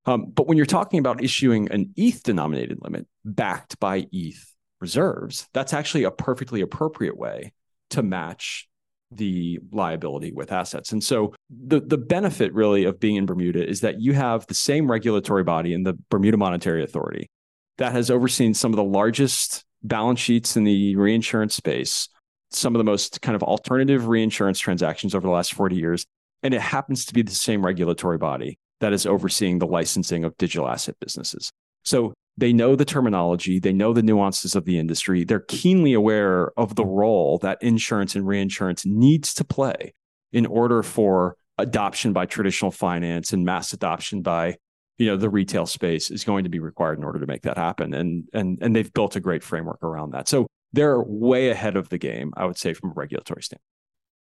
Um, 0.08 0.32
but 0.34 0.48
when 0.48 0.56
you're 0.56 0.66
talking 0.66 1.00
about 1.00 1.22
issuing 1.22 1.70
an 1.70 1.94
ETH 1.98 2.24
denominated 2.24 2.80
limit 2.82 3.06
backed 3.26 3.78
by 3.80 4.08
ETH 4.12 4.56
reserves, 4.80 5.48
that's 5.54 5.74
actually 5.74 6.06
a 6.06 6.12
perfectly 6.12 6.62
appropriate 6.62 7.18
way 7.18 7.54
to 7.90 8.02
match 8.02 8.70
the 9.12 9.60
liability 9.72 10.32
with 10.32 10.52
assets. 10.52 10.92
And 10.92 11.04
so 11.04 11.34
the 11.50 11.80
the 11.80 11.98
benefit 11.98 12.54
really 12.54 12.86
of 12.86 13.00
being 13.00 13.16
in 13.16 13.26
Bermuda 13.26 13.66
is 13.66 13.82
that 13.82 14.02
you 14.02 14.14
have 14.14 14.48
the 14.48 14.54
same 14.54 14.90
regulatory 14.90 15.44
body 15.44 15.74
in 15.74 15.84
the 15.84 15.98
Bermuda 16.10 16.38
Monetary 16.38 16.84
Authority 16.84 17.30
that 17.78 17.92
has 17.92 18.10
overseen 18.10 18.54
some 18.54 18.72
of 18.74 18.78
the 18.78 18.84
largest 18.84 19.64
balance 19.84 20.20
sheets 20.20 20.58
in 20.58 20.64
the 20.64 20.96
reinsurance 20.96 21.56
space, 21.56 22.10
some 22.50 22.76
of 22.76 22.80
the 22.80 22.84
most 22.84 23.22
kind 23.22 23.36
of 23.36 23.44
alternative 23.44 24.08
reinsurance 24.08 24.60
transactions 24.60 25.14
over 25.14 25.26
the 25.26 25.34
last 25.34 25.54
40 25.54 25.76
years, 25.76 26.06
and 26.44 26.54
it 26.54 26.62
happens 26.62 27.06
to 27.06 27.14
be 27.14 27.22
the 27.22 27.32
same 27.32 27.66
regulatory 27.66 28.18
body 28.18 28.58
that 28.80 28.94
is 28.94 29.06
overseeing 29.06 29.60
the 29.60 29.68
licensing 29.68 30.24
of 30.24 30.38
digital 30.38 30.68
asset 30.68 30.96
businesses. 31.00 31.52
So 31.84 32.14
they 32.38 32.54
know 32.54 32.76
the 32.76 32.86
terminology, 32.86 33.60
they 33.60 33.74
know 33.74 33.94
the 33.94 34.04
nuances 34.04 34.56
of 34.56 34.66
the 34.66 34.78
industry, 34.78 35.24
they're 35.24 35.40
keenly 35.40 35.94
aware 35.94 36.52
of 36.58 36.76
the 36.76 36.86
role 36.86 37.40
that 37.40 37.58
insurance 37.62 38.16
and 38.16 38.28
reinsurance 38.28 38.86
needs 38.86 39.34
to 39.36 39.44
play 39.44 39.94
in 40.32 40.46
order 40.46 40.84
for 40.84 41.36
adoption 41.58 42.14
by 42.14 42.26
traditional 42.26 42.70
finance 42.70 43.34
and 43.34 43.44
mass 43.44 43.74
adoption 43.74 44.22
by 44.22 44.56
you 45.00 45.08
know 45.08 45.18
the 45.18 45.30
retail 45.30 45.66
space 45.66 46.12
is 46.12 46.24
going 46.24 46.44
to 46.44 46.50
be 46.50 46.60
required 46.60 46.98
in 46.98 47.04
order 47.04 47.20
to 47.20 47.28
make 47.28 47.44
that 47.44 47.58
happen. 47.58 47.94
And 47.94 48.28
and 48.34 48.58
and 48.62 48.76
they've 48.76 48.94
built 48.94 49.16
a 49.16 49.20
great 49.20 49.44
framework 49.44 49.82
around 49.84 50.12
that. 50.12 50.28
So 50.28 50.48
they're 50.74 51.02
way 51.02 51.50
ahead 51.50 51.76
of 51.76 51.90
the 51.90 51.98
game 51.98 52.34
i 52.38 52.46
would 52.46 52.58
say 52.58 52.74
from 52.74 52.92
a 52.92 52.94
regulatory 52.94 53.42
standpoint 53.42 53.64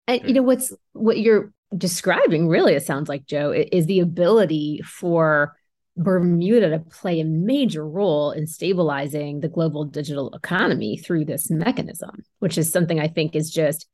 and 0.07 0.21
you 0.25 0.33
know 0.33 0.43
what's 0.43 0.73
what 0.93 1.19
you're 1.19 1.51
describing 1.75 2.47
really 2.47 2.73
it 2.73 2.83
sounds 2.83 3.09
like 3.09 3.25
joe 3.25 3.51
is 3.51 3.85
the 3.87 3.99
ability 3.99 4.81
for 4.85 5.55
Bermuda 5.95 6.71
to 6.71 6.79
play 6.79 7.19
a 7.19 7.25
major 7.25 7.87
role 7.87 8.31
in 8.31 8.47
stabilizing 8.47 9.41
the 9.41 9.47
global 9.47 9.85
digital 9.85 10.33
economy 10.33 10.97
through 10.97 11.25
this 11.25 11.51
mechanism, 11.51 12.23
which 12.39 12.57
is 12.57 12.71
something 12.71 12.99
I 12.99 13.07
think 13.07 13.35
is 13.35 13.51
just, 13.51 13.87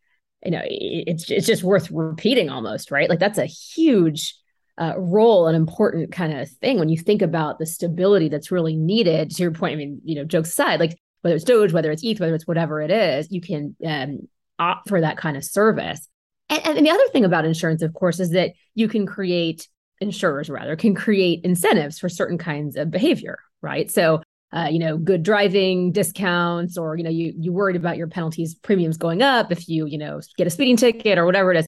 you 0.44 0.52
know, 0.52 0.62
it's 0.64 1.30
it's 1.30 1.46
just 1.46 1.64
worth 1.64 1.92
repeating 1.92 2.50
almost, 2.50 2.92
right? 2.92 3.10
Like 3.10 3.20
that's 3.20 3.38
a 3.38 3.46
huge 3.46 4.36
uh, 4.78 4.94
role, 4.98 5.48
an 5.48 5.56
important 5.56 6.14
kind 6.14 6.40
of 6.40 6.50
thing 6.50 6.80
when 6.80 6.88
you 6.88 6.98
think 6.98 7.22
about 7.22 7.60
the 7.60 7.66
stability 7.66 8.30
that's 8.30 8.52
really 8.52 8.78
needed. 8.78 9.32
To 9.32 9.44
your 9.44 9.52
point, 9.52 9.74
I 9.74 9.76
mean, 9.76 10.02
you 10.06 10.16
know, 10.16 10.24
jokes 10.24 10.50
aside, 10.50 10.80
like 10.80 10.98
whether 11.22 11.36
it's 11.36 11.44
Doge, 11.44 11.74
whether 11.74 11.92
it's 11.92 12.04
ETH, 12.04 12.22
whether 12.22 12.34
it's 12.34 12.48
whatever 12.48 12.82
it 12.82 12.92
is, 12.92 13.30
you 13.30 13.42
can 13.42 13.76
um, 13.86 14.30
opt 14.60 14.90
for 14.90 15.02
that 15.02 15.18
kind 15.18 15.38
of 15.38 15.44
service. 15.44 16.08
And, 16.50 16.78
and 16.78 16.86
the 16.86 16.92
other 16.92 17.08
thing 17.12 17.26
about 17.26 17.46
insurance, 17.46 17.82
of 17.82 17.94
course, 17.94 18.20
is 18.20 18.32
that 18.32 18.54
you 18.76 18.88
can 18.88 19.06
create 19.06 19.68
insurers 20.02 20.50
rather 20.50 20.78
can 20.78 20.96
create 20.96 21.44
incentives 21.44 22.00
for 22.00 22.08
certain 22.08 22.38
kinds 22.38 22.78
of 22.78 22.90
behavior 22.90 23.38
right? 23.62 23.90
So 23.92 24.22
uh, 24.52 24.68
you 24.72 24.80
know 24.80 24.98
good 24.98 25.22
driving 25.22 25.92
discounts 25.92 26.76
or 26.76 26.98
you 26.98 27.04
know 27.04 27.10
you 27.10 27.34
you 27.38 27.54
worried 27.54 27.76
about 27.76 27.98
your 27.98 28.08
penalties 28.08 28.56
premiums 28.56 28.98
going 28.98 29.22
up 29.22 29.52
if 29.52 29.70
you 29.70 29.86
you 29.86 29.98
know 30.00 30.20
get 30.38 30.48
a 30.48 30.50
speeding 30.50 30.76
ticket 30.76 31.18
or 31.18 31.26
whatever 31.26 31.52
it 31.54 31.58
is. 31.60 31.66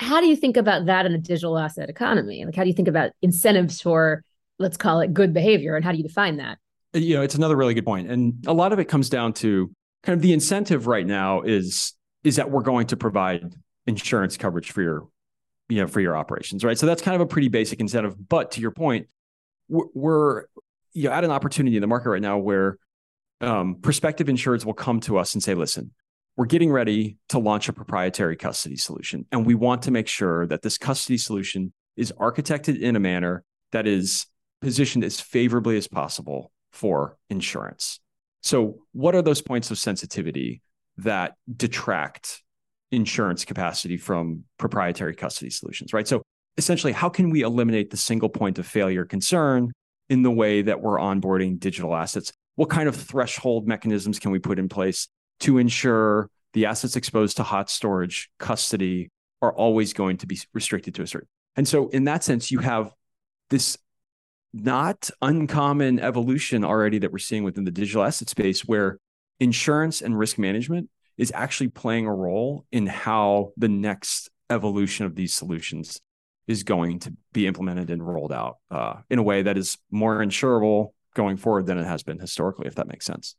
How 0.00 0.20
do 0.20 0.26
you 0.26 0.36
think 0.36 0.56
about 0.56 0.86
that 0.86 1.06
in 1.06 1.12
a 1.12 1.18
digital 1.18 1.58
asset 1.58 1.88
economy? 1.88 2.44
Like 2.44 2.56
how 2.56 2.62
do 2.62 2.68
you 2.68 2.74
think 2.74 2.88
about 2.88 3.12
incentives 3.22 3.80
for 3.80 4.24
let's 4.58 4.76
call 4.76 5.00
it 5.00 5.14
good 5.14 5.32
behavior 5.32 5.76
and 5.76 5.84
how 5.84 5.92
do 5.92 5.98
you 5.98 6.02
define 6.02 6.38
that? 6.38 6.58
You 6.92 7.16
know 7.16 7.22
it's 7.22 7.36
another 7.36 7.56
really 7.56 7.74
good 7.74 7.86
point 7.86 8.10
and 8.10 8.44
a 8.48 8.52
lot 8.52 8.72
of 8.72 8.80
it 8.80 8.86
comes 8.86 9.08
down 9.08 9.32
to 9.34 9.70
kind 10.02 10.16
of 10.16 10.22
the 10.22 10.32
incentive 10.32 10.88
right 10.88 11.06
now 11.06 11.42
is 11.42 11.92
is 12.28 12.36
that 12.36 12.50
we're 12.50 12.62
going 12.62 12.86
to 12.88 12.96
provide 12.96 13.54
insurance 13.86 14.36
coverage 14.36 14.70
for 14.70 14.82
your 14.82 15.08
you 15.68 15.80
know 15.80 15.86
for 15.86 16.00
your 16.00 16.16
operations 16.16 16.64
right? 16.64 16.78
So 16.78 16.86
that's 16.86 17.02
kind 17.02 17.14
of 17.14 17.20
a 17.20 17.26
pretty 17.26 17.48
basic 17.48 17.80
incentive. 17.80 18.16
But 18.28 18.52
to 18.52 18.60
your 18.60 18.70
point 18.70 19.08
we're, 19.68 20.44
you 20.92 21.08
know 21.08 21.12
at 21.12 21.24
an 21.24 21.30
opportunity 21.30 21.76
in 21.76 21.80
the 21.80 21.86
market 21.86 22.10
right 22.10 22.22
now 22.22 22.38
where 22.38 22.78
um, 23.40 23.76
prospective 23.76 24.26
insureds 24.26 24.64
will 24.64 24.74
come 24.74 25.00
to 25.00 25.18
us 25.18 25.34
and 25.34 25.42
say 25.42 25.54
listen 25.54 25.92
we're 26.36 26.46
getting 26.46 26.70
ready 26.70 27.16
to 27.28 27.38
launch 27.38 27.68
a 27.68 27.72
proprietary 27.72 28.36
custody 28.36 28.76
solution 28.76 29.26
and 29.32 29.44
we 29.44 29.54
want 29.54 29.82
to 29.82 29.90
make 29.90 30.08
sure 30.08 30.46
that 30.46 30.62
this 30.62 30.78
custody 30.78 31.18
solution 31.18 31.72
is 31.96 32.12
architected 32.12 32.80
in 32.80 32.96
a 32.96 33.00
manner 33.00 33.44
that 33.72 33.86
is 33.86 34.26
positioned 34.60 35.04
as 35.04 35.20
favorably 35.20 35.76
as 35.76 35.88
possible 35.88 36.52
for 36.72 37.16
insurance. 37.28 38.00
So 38.40 38.78
what 38.92 39.14
are 39.14 39.22
those 39.22 39.42
points 39.42 39.70
of 39.70 39.78
sensitivity 39.78 40.62
that 40.98 41.34
detract 41.54 42.42
insurance 42.90 43.44
capacity 43.44 43.96
from 43.96 44.44
proprietary 44.58 45.14
custody 45.14 45.50
solutions, 45.50 45.92
right? 45.92 46.08
So 46.08 46.22
essentially, 46.56 46.92
how 46.92 47.08
can 47.08 47.30
we 47.30 47.42
eliminate 47.42 47.90
the 47.90 47.96
single 47.96 48.28
point 48.28 48.58
of 48.58 48.66
failure 48.66 49.04
concern 49.04 49.72
in 50.08 50.22
the 50.22 50.30
way 50.30 50.62
that 50.62 50.80
we're 50.80 50.98
onboarding 50.98 51.58
digital 51.58 51.94
assets? 51.94 52.32
What 52.56 52.70
kind 52.70 52.88
of 52.88 52.96
threshold 52.96 53.66
mechanisms 53.68 54.18
can 54.18 54.30
we 54.30 54.38
put 54.38 54.58
in 54.58 54.68
place 54.68 55.08
to 55.40 55.58
ensure 55.58 56.28
the 56.54 56.66
assets 56.66 56.96
exposed 56.96 57.36
to 57.36 57.42
hot 57.42 57.70
storage 57.70 58.30
custody 58.38 59.10
are 59.40 59.52
always 59.52 59.92
going 59.92 60.16
to 60.18 60.26
be 60.26 60.38
restricted 60.52 60.94
to 60.96 61.02
a 61.02 61.06
certain? 61.06 61.28
And 61.56 61.68
so, 61.68 61.88
in 61.88 62.04
that 62.04 62.24
sense, 62.24 62.50
you 62.50 62.58
have 62.58 62.92
this 63.50 63.78
not 64.52 65.10
uncommon 65.20 66.00
evolution 66.00 66.64
already 66.64 66.98
that 66.98 67.12
we're 67.12 67.18
seeing 67.18 67.44
within 67.44 67.64
the 67.64 67.70
digital 67.70 68.02
asset 68.02 68.28
space 68.28 68.62
where 68.62 68.98
insurance 69.40 70.02
and 70.02 70.18
risk 70.18 70.38
management 70.38 70.90
is 71.16 71.32
actually 71.34 71.68
playing 71.68 72.06
a 72.06 72.14
role 72.14 72.64
in 72.70 72.86
how 72.86 73.52
the 73.56 73.68
next 73.68 74.30
evolution 74.50 75.04
of 75.04 75.14
these 75.14 75.34
solutions 75.34 76.00
is 76.46 76.62
going 76.62 76.98
to 77.00 77.12
be 77.32 77.46
implemented 77.46 77.90
and 77.90 78.04
rolled 78.04 78.32
out 78.32 78.56
uh, 78.70 78.94
in 79.10 79.18
a 79.18 79.22
way 79.22 79.42
that 79.42 79.58
is 79.58 79.76
more 79.90 80.18
insurable 80.18 80.92
going 81.14 81.36
forward 81.36 81.66
than 81.66 81.78
it 81.78 81.84
has 81.84 82.02
been 82.02 82.18
historically, 82.18 82.66
if 82.66 82.76
that 82.76 82.88
makes 82.88 83.04
sense. 83.04 83.36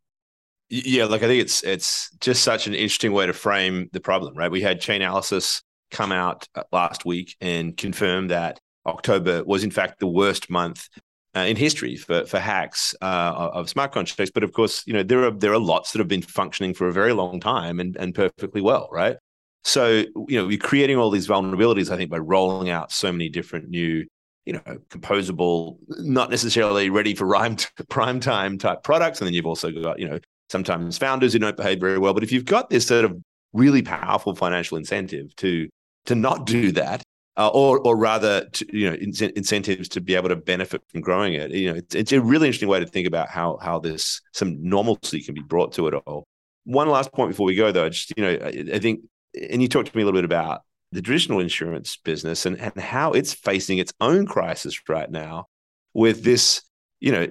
Yeah, 0.70 1.06
like 1.06 1.24
I 1.24 1.28
think 1.28 1.42
it's 1.42 1.64
it's 1.64 2.12
just 2.20 2.44
such 2.44 2.68
an 2.68 2.76
interesting 2.76 3.12
way 3.12 3.26
to 3.26 3.34
frame 3.34 3.90
the 3.92 4.00
problem, 4.00 4.36
right? 4.36 4.52
We 4.52 4.62
had 4.62 4.80
Chainalysis 4.80 5.64
come 5.90 6.12
out 6.12 6.48
uh, 6.54 6.64
last 6.72 7.06
week 7.06 7.36
and 7.42 7.76
confirm 7.76 8.28
that 8.28 8.60
October 8.86 9.44
was 9.44 9.64
in 9.64 9.72
fact 9.72 10.00
the 10.00 10.08
worst 10.08 10.50
month 10.52 10.88
uh, 11.36 11.42
in 11.42 11.56
history 11.56 11.96
for 11.96 12.26
for 12.26 12.40
hacks 12.40 12.96
uh, 13.02 13.50
of 13.54 13.70
smart 13.70 13.92
contracts. 13.92 14.32
But 14.34 14.44
of 14.44 14.54
course, 14.54 14.84
you 14.88 14.94
know 14.94 15.04
there 15.04 15.24
are 15.24 15.32
there 15.32 15.54
are 15.54 15.60
lots 15.60 15.92
that 15.92 16.00
have 16.00 16.08
been 16.08 16.22
functioning 16.22 16.74
for 16.74 16.88
a 16.88 16.94
very 16.94 17.14
long 17.14 17.40
time 17.40 17.80
and 17.80 17.96
and 17.98 18.16
perfectly 18.16 18.62
well, 18.62 18.90
right? 18.92 19.18
So 19.64 20.06
you 20.28 20.38
know, 20.38 20.48
we're 20.48 20.58
creating 20.58 20.98
all 20.98 21.10
these 21.10 21.28
vulnerabilities. 21.28 21.92
I 21.92 21.98
think 21.98 22.10
by 22.10 22.18
rolling 22.18 22.70
out 22.70 22.92
so 22.92 23.12
many 23.12 23.30
different 23.30 23.70
new, 23.70 24.06
you 24.46 24.54
know, 24.54 24.78
composable, 24.90 25.78
not 25.88 26.30
necessarily 26.30 26.90
ready 26.90 27.14
for 27.14 27.28
prime 27.90 28.20
time 28.20 28.58
type 28.58 28.84
products, 28.84 29.20
and 29.22 29.28
then 29.28 29.34
you've 29.34 29.46
also 29.46 29.72
got 29.72 30.00
you 30.00 30.10
know 30.10 30.20
sometimes 30.50 30.98
founders 30.98 31.34
who 31.34 31.40
don't 31.40 31.58
behave 31.58 31.80
very 31.80 32.00
well. 32.00 32.14
But 32.14 32.24
if 32.24 32.32
you've 32.32 32.46
got 32.46 32.70
this 32.70 32.88
sort 32.88 33.06
of 33.06 33.16
really 33.54 33.82
powerful 33.82 34.36
financial 34.36 34.78
incentive 34.78 35.36
to 35.38 35.70
to 36.06 36.16
not 36.16 36.46
do 36.46 36.72
that 36.72 37.04
uh, 37.40 37.48
or 37.54 37.80
or 37.80 37.96
rather, 37.96 38.46
to, 38.50 38.66
you 38.78 38.90
know, 38.90 38.96
in- 38.96 39.32
incentives 39.36 39.88
to 39.88 40.02
be 40.02 40.14
able 40.14 40.28
to 40.28 40.36
benefit 40.36 40.82
from 40.90 41.00
growing 41.00 41.34
it. 41.34 41.52
You 41.52 41.72
know, 41.72 41.78
it's, 41.78 41.96
it's 41.96 42.12
a 42.12 42.22
really 42.22 42.48
interesting 42.48 42.68
way 42.68 42.82
to 42.82 42.86
think 42.86 43.08
about 43.08 43.30
how 43.30 43.58
how 43.62 43.80
this 43.80 44.22
some 44.34 44.58
normalcy 44.62 45.22
can 45.22 45.34
be 45.34 45.42
brought 45.42 45.72
to 45.74 45.88
it 45.88 45.94
all. 45.94 46.28
One 46.66 46.90
last 46.90 47.14
point 47.14 47.32
before 47.32 47.46
we 47.46 47.56
go, 47.56 47.72
though, 47.72 47.88
just 47.90 48.14
you 48.18 48.24
know, 48.24 48.38
I, 48.44 48.76
I 48.76 48.80
think, 48.80 49.02
and 49.50 49.62
you 49.62 49.70
talked 49.70 49.90
to 49.90 49.96
me 49.96 50.04
a 50.04 50.06
little 50.06 50.18
bit 50.18 50.26
about 50.26 50.62
the 50.92 51.02
traditional 51.02 51.40
insurance 51.40 51.98
business 51.98 52.46
and 52.46 52.60
and 52.60 52.76
how 52.78 53.14
it's 53.14 53.34
facing 53.34 53.78
its 53.78 53.94
own 54.02 54.26
crisis 54.26 54.78
right 54.90 55.10
now 55.10 55.46
with 55.94 56.24
this, 56.24 56.62
you 57.00 57.14
know, 57.14 57.26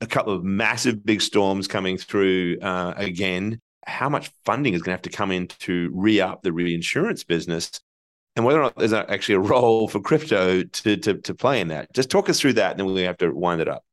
a 0.00 0.06
couple 0.06 0.32
of 0.32 0.42
massive 0.42 1.06
big 1.06 1.22
storms 1.22 1.68
coming 1.68 1.96
through 1.96 2.58
uh, 2.60 2.92
again. 2.96 3.60
How 3.86 4.08
much 4.08 4.32
funding 4.44 4.74
is 4.74 4.82
going 4.82 4.90
to 4.90 4.98
have 4.98 5.10
to 5.10 5.16
come 5.16 5.30
in 5.30 5.46
to 5.60 5.90
re 5.94 6.20
up 6.20 6.42
the 6.42 6.52
reinsurance 6.52 7.22
business? 7.22 7.70
And 8.38 8.46
whether 8.46 8.60
or 8.60 8.62
not 8.62 8.76
there's 8.76 8.92
actually 8.92 9.34
a 9.34 9.40
role 9.40 9.88
for 9.88 10.00
crypto 10.00 10.62
to, 10.62 10.96
to, 10.96 11.14
to 11.14 11.34
play 11.34 11.60
in 11.60 11.68
that. 11.68 11.92
Just 11.92 12.08
talk 12.08 12.30
us 12.30 12.38
through 12.38 12.52
that, 12.54 12.70
and 12.70 12.80
then 12.80 12.86
we 12.86 13.02
have 13.02 13.18
to 13.18 13.30
wind 13.30 13.60
it 13.60 13.68
up. 13.68 13.84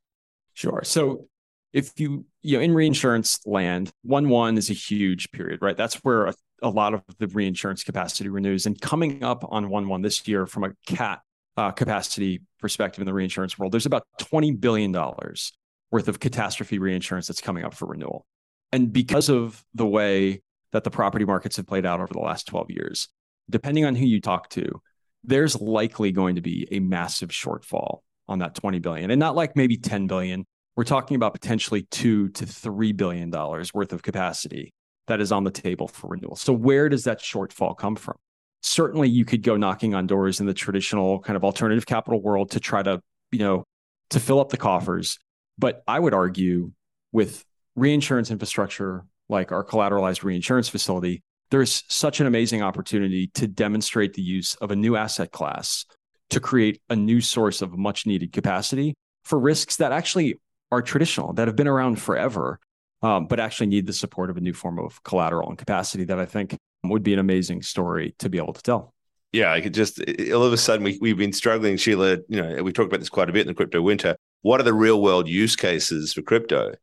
Sure. 0.54 0.82
So 0.84 1.28
if 1.74 2.00
you 2.00 2.26
you 2.44 2.58
know 2.58 2.64
in 2.64 2.74
reinsurance 2.74 3.40
land, 3.46 3.92
one 4.04 4.30
one 4.30 4.58
is 4.58 4.70
a 4.70 4.74
huge 4.74 5.32
period, 5.32 5.64
right? 5.64 5.76
That's 5.76 5.96
where 5.96 6.28
a, 6.28 6.36
a 6.62 6.70
lot 6.70 6.94
of 6.94 7.02
the 7.18 7.28
reinsurance 7.28 7.84
capacity 7.84 8.30
renews, 8.30 8.68
and 8.68 8.80
coming 8.80 9.24
up 9.24 9.44
on 9.50 9.68
one 9.70 9.90
one 9.90 10.04
this 10.04 10.28
year 10.28 10.46
from 10.46 10.64
a 10.64 10.72
cat 10.86 11.22
uh, 11.58 11.72
capacity 11.72 12.42
perspective 12.60 13.02
in 13.02 13.08
the 13.08 13.14
reinsurance 13.14 13.58
world, 13.58 13.74
there's 13.74 13.88
about 13.88 14.06
twenty 14.20 14.52
billion 14.52 14.92
dollars 14.92 15.52
worth 15.92 16.08
of 16.08 16.20
catastrophe 16.20 16.78
reinsurance 16.78 17.28
that's 17.28 17.42
coming 17.42 17.66
up 17.66 17.74
for 17.74 17.88
renewal, 17.88 18.26
and 18.72 18.94
because 18.94 19.28
of 19.28 19.66
the 19.74 19.88
way 19.88 20.42
that 20.72 20.84
the 20.84 20.92
property 20.92 21.26
markets 21.26 21.58
have 21.58 21.66
played 21.66 21.86
out 21.86 22.00
over 22.00 22.14
the 22.14 22.20
last 22.20 22.48
twelve 22.48 22.70
years, 22.70 23.10
depending 23.50 23.86
on 23.86 23.96
who 23.96 24.06
you 24.06 24.22
talk 24.22 24.50
to, 24.50 24.82
there's 25.24 25.60
likely 25.60 26.12
going 26.12 26.36
to 26.36 26.42
be 26.42 26.68
a 26.72 26.80
massive 26.80 27.30
shortfall 27.30 28.00
on 28.28 28.40
that 28.40 28.56
20 28.56 28.80
billion 28.80 29.12
and 29.12 29.20
not 29.20 29.36
like 29.36 29.56
maybe 29.56 29.78
10 29.78 30.08
billion. 30.08 30.46
We're 30.76 30.84
talking 30.84 31.16
about 31.16 31.34
potentially 31.34 31.84
two 31.84 32.30
to 32.30 32.46
three 32.46 32.92
billion 32.92 33.30
dollars 33.30 33.74
worth 33.74 33.94
of 33.94 34.04
capacity 34.04 34.74
that 35.08 35.22
is 35.22 35.32
on 35.32 35.44
the 35.44 35.52
table 35.52 35.88
for 35.88 36.10
renewal. 36.10 36.36
So 36.36 36.52
where 36.52 36.90
does 36.90 37.04
that 37.06 37.20
shortfall 37.20 37.78
come 37.78 37.96
from? 37.96 38.16
Certainly 38.62 39.10
you 39.10 39.26
could 39.26 39.44
go 39.44 39.56
knocking 39.56 39.94
on 39.94 40.08
doors 40.08 40.40
in 40.40 40.48
the 40.48 40.54
traditional 40.54 41.20
kind 41.20 41.38
of 41.38 41.44
alternative 41.44 41.86
capital 41.86 42.22
world 42.22 42.52
to 42.52 42.60
try 42.60 42.82
to, 42.82 43.00
you 43.32 43.40
know, 43.40 43.64
to 44.10 44.20
fill 44.20 44.40
up 44.40 44.50
the 44.50 44.58
coffers. 44.58 45.20
But 45.58 45.84
I 45.88 46.00
would 46.00 46.14
argue 46.14 46.72
with 47.12 47.46
reinsurance 47.76 48.32
infrastructure 48.32 49.06
like 49.30 49.52
our 49.52 49.64
collateralized 49.64 50.24
reinsurance 50.24 50.70
facility, 50.70 51.24
there's 51.52 51.84
such 51.88 52.20
an 52.20 52.28
amazing 52.28 52.62
opportunity 52.62 53.28
to 53.36 53.48
demonstrate 53.48 54.14
the 54.14 54.22
use 54.22 54.56
of 54.56 54.72
a 54.72 54.76
new 54.76 54.96
asset 54.96 55.32
class 55.32 55.86
to 56.30 56.40
create 56.40 56.82
a 56.90 56.96
new 56.96 57.22
source 57.22 57.62
of 57.62 57.78
much 57.78 58.06
needed 58.06 58.32
capacity 58.32 58.96
for 59.24 59.40
risks 59.40 59.78
that 59.78 59.92
actually 59.92 60.40
are 60.72 60.82
traditional, 60.82 61.34
that 61.34 61.48
have 61.48 61.56
been 61.56 61.68
around 61.68 62.02
forever, 62.02 62.60
um, 63.02 63.28
but 63.28 63.40
actually 63.40 63.68
need 63.68 63.86
the 63.86 63.94
support 63.94 64.30
of 64.30 64.38
a 64.38 64.42
new 64.42 64.54
form 64.54 64.80
of 64.80 65.02
collateral 65.04 65.50
and 65.50 65.58
capacity 65.58 66.06
that 66.06 66.20
I 66.20 66.26
think 66.26 66.58
would 66.84 67.04
be 67.04 67.14
an 67.14 67.20
amazing 67.20 67.62
story 67.62 68.16
to 68.20 68.30
be 68.30 68.38
able 68.38 68.54
to 68.54 68.62
tell. 68.62 68.94
Yeah, 69.32 69.52
I 69.52 69.60
could 69.60 69.74
just 69.74 70.00
all 70.32 70.44
of 70.44 70.54
a 70.54 70.58
sudden 70.58 70.84
we, 70.84 70.98
we've 71.02 71.18
been 71.18 71.34
struggling, 71.34 71.78
Sheila. 71.78 72.20
You 72.30 72.42
know, 72.42 72.64
we 72.64 72.72
talked 72.72 72.88
about 72.88 73.02
this 73.02 73.10
quite 73.10 73.30
a 73.30 73.34
bit 73.34 73.42
in 73.42 73.48
the 73.48 73.54
crypto 73.54 73.82
winter. 73.82 74.16
What 74.44 74.62
are 74.62 74.64
the 74.64 74.74
real 74.74 75.02
world 75.02 75.28
use 75.28 75.56
cases 75.56 76.14
for 76.14 76.22
crypto? 76.22 76.74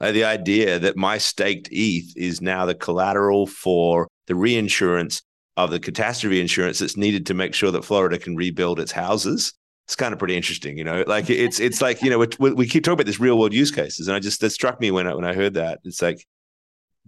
Uh, 0.00 0.12
the 0.12 0.24
idea 0.24 0.78
that 0.78 0.96
my 0.96 1.18
staked 1.18 1.68
ETH 1.72 2.16
is 2.16 2.40
now 2.40 2.66
the 2.66 2.74
collateral 2.74 3.46
for 3.46 4.08
the 4.26 4.34
reinsurance 4.34 5.22
of 5.56 5.70
the 5.70 5.80
catastrophe 5.80 6.40
insurance 6.40 6.80
that's 6.80 6.96
needed 6.96 7.26
to 7.26 7.34
make 7.34 7.54
sure 7.54 7.70
that 7.70 7.84
Florida 7.84 8.18
can 8.18 8.36
rebuild 8.36 8.78
its 8.78 8.92
houses. 8.92 9.54
It's 9.86 9.96
kind 9.96 10.12
of 10.12 10.18
pretty 10.18 10.36
interesting, 10.36 10.76
you 10.76 10.84
know. 10.84 11.04
Like 11.06 11.30
it's 11.30 11.60
it's 11.60 11.80
like 11.80 12.02
you 12.02 12.10
know 12.10 12.26
we, 12.38 12.52
we 12.52 12.66
keep 12.66 12.84
talking 12.84 12.94
about 12.94 13.06
this 13.06 13.20
real 13.20 13.38
world 13.38 13.54
use 13.54 13.70
cases, 13.70 14.08
and 14.08 14.16
I 14.16 14.20
just 14.20 14.40
that 14.40 14.50
struck 14.50 14.80
me 14.80 14.90
when 14.90 15.06
I, 15.06 15.14
when 15.14 15.24
I 15.24 15.32
heard 15.32 15.54
that. 15.54 15.78
It's 15.84 16.02
like 16.02 16.26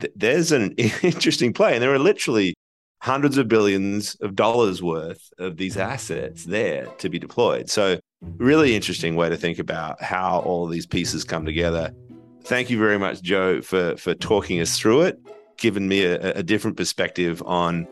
th- 0.00 0.12
there's 0.16 0.52
an 0.52 0.72
interesting 1.02 1.52
play, 1.52 1.74
and 1.74 1.82
there 1.82 1.92
are 1.92 1.98
literally 1.98 2.54
hundreds 3.00 3.36
of 3.36 3.48
billions 3.48 4.14
of 4.22 4.34
dollars 4.34 4.82
worth 4.82 5.28
of 5.38 5.56
these 5.56 5.76
assets 5.76 6.44
there 6.44 6.86
to 6.98 7.08
be 7.08 7.18
deployed. 7.18 7.68
So 7.68 7.98
really 8.20 8.74
interesting 8.74 9.14
way 9.14 9.28
to 9.28 9.36
think 9.36 9.58
about 9.58 10.02
how 10.02 10.40
all 10.40 10.66
these 10.66 10.86
pieces 10.86 11.22
come 11.22 11.44
together 11.44 11.92
thank 12.48 12.70
you 12.70 12.78
very 12.78 12.98
much, 12.98 13.22
Joe, 13.22 13.60
for 13.60 13.96
for 13.96 14.14
talking 14.14 14.60
us 14.60 14.78
through 14.78 15.02
it, 15.02 15.20
giving 15.58 15.86
me 15.86 16.04
a, 16.04 16.32
a 16.32 16.42
different 16.42 16.76
perspective 16.76 17.42
on 17.46 17.84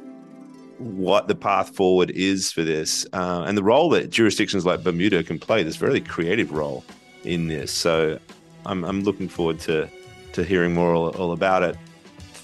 what 0.78 1.28
the 1.28 1.34
path 1.34 1.74
forward 1.74 2.10
is 2.10 2.52
for 2.52 2.62
this 2.62 3.06
uh, 3.12 3.44
and 3.46 3.56
the 3.56 3.62
role 3.62 3.88
that 3.90 4.10
jurisdictions 4.10 4.66
like 4.66 4.82
Bermuda 4.82 5.22
can 5.22 5.38
play. 5.38 5.62
This 5.62 5.76
very 5.76 6.00
creative 6.00 6.52
role 6.52 6.84
in 7.24 7.48
this. 7.48 7.70
So 7.70 8.18
I'm 8.64 8.84
I'm 8.84 9.02
looking 9.02 9.28
forward 9.28 9.60
to 9.60 9.88
to 10.32 10.42
hearing 10.42 10.74
more 10.74 10.94
all, 10.94 11.10
all 11.10 11.32
about 11.32 11.62
it. 11.62 11.76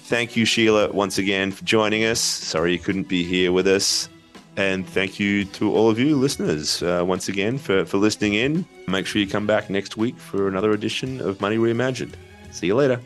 Thank 0.05 0.35
you, 0.35 0.45
Sheila, 0.45 0.91
once 0.91 1.17
again 1.17 1.51
for 1.51 1.63
joining 1.65 2.03
us. 2.03 2.19
Sorry 2.19 2.73
you 2.73 2.79
couldn't 2.79 3.07
be 3.07 3.23
here 3.23 3.51
with 3.51 3.67
us. 3.67 4.09
And 4.55 4.87
thank 4.87 5.19
you 5.19 5.45
to 5.45 5.73
all 5.73 5.89
of 5.89 5.97
you 5.97 6.15
listeners 6.15 6.83
uh, 6.83 7.03
once 7.05 7.27
again 7.27 7.57
for, 7.57 7.85
for 7.85 7.97
listening 7.97 8.35
in. 8.35 8.65
Make 8.87 9.07
sure 9.07 9.21
you 9.21 9.27
come 9.27 9.47
back 9.47 9.69
next 9.69 9.97
week 9.97 10.17
for 10.17 10.47
another 10.47 10.71
edition 10.71 11.21
of 11.21 11.41
Money 11.41 11.57
Reimagined. 11.57 12.13
See 12.51 12.67
you 12.67 12.75
later. 12.75 13.01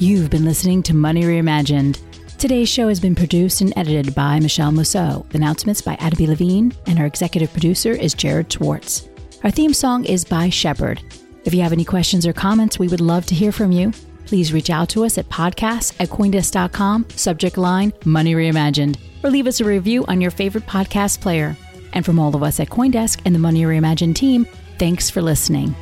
You've 0.00 0.30
been 0.30 0.44
listening 0.44 0.82
to 0.84 0.94
Money 0.94 1.22
Reimagined. 1.22 2.00
Today's 2.38 2.68
show 2.68 2.88
has 2.88 2.98
been 2.98 3.14
produced 3.14 3.60
and 3.60 3.72
edited 3.76 4.14
by 4.14 4.40
Michele 4.40 4.72
Musso. 4.72 5.24
Announcements 5.32 5.80
by 5.80 5.94
Adam 6.00 6.18
B. 6.18 6.26
Levine, 6.26 6.72
and 6.86 6.98
our 6.98 7.06
executive 7.06 7.52
producer 7.52 7.92
is 7.92 8.12
Jared 8.12 8.52
Schwartz. 8.52 9.08
Our 9.44 9.50
theme 9.50 9.72
song 9.72 10.04
is 10.04 10.24
by 10.24 10.50
Shepard. 10.50 11.02
If 11.44 11.54
you 11.54 11.62
have 11.62 11.72
any 11.72 11.84
questions 11.84 12.26
or 12.26 12.32
comments, 12.32 12.78
we 12.78 12.88
would 12.88 13.00
love 13.00 13.24
to 13.26 13.34
hear 13.34 13.52
from 13.52 13.70
you 13.70 13.92
please 14.26 14.52
reach 14.52 14.70
out 14.70 14.88
to 14.90 15.04
us 15.04 15.18
at 15.18 15.28
podcasts 15.28 15.94
at 16.00 16.08
coindesk.com, 16.08 17.06
subject 17.10 17.56
line 17.56 17.92
Money 18.04 18.34
Reimagined, 18.34 18.96
or 19.22 19.30
leave 19.30 19.46
us 19.46 19.60
a 19.60 19.64
review 19.64 20.04
on 20.06 20.20
your 20.20 20.30
favorite 20.30 20.66
podcast 20.66 21.20
player. 21.20 21.56
And 21.92 22.04
from 22.04 22.18
all 22.18 22.34
of 22.34 22.42
us 22.42 22.58
at 22.60 22.68
CoinDesk 22.68 23.20
and 23.24 23.34
the 23.34 23.38
Money 23.38 23.62
Reimagined 23.62 24.16
team, 24.16 24.46
thanks 24.78 25.08
for 25.10 25.22
listening. 25.22 25.74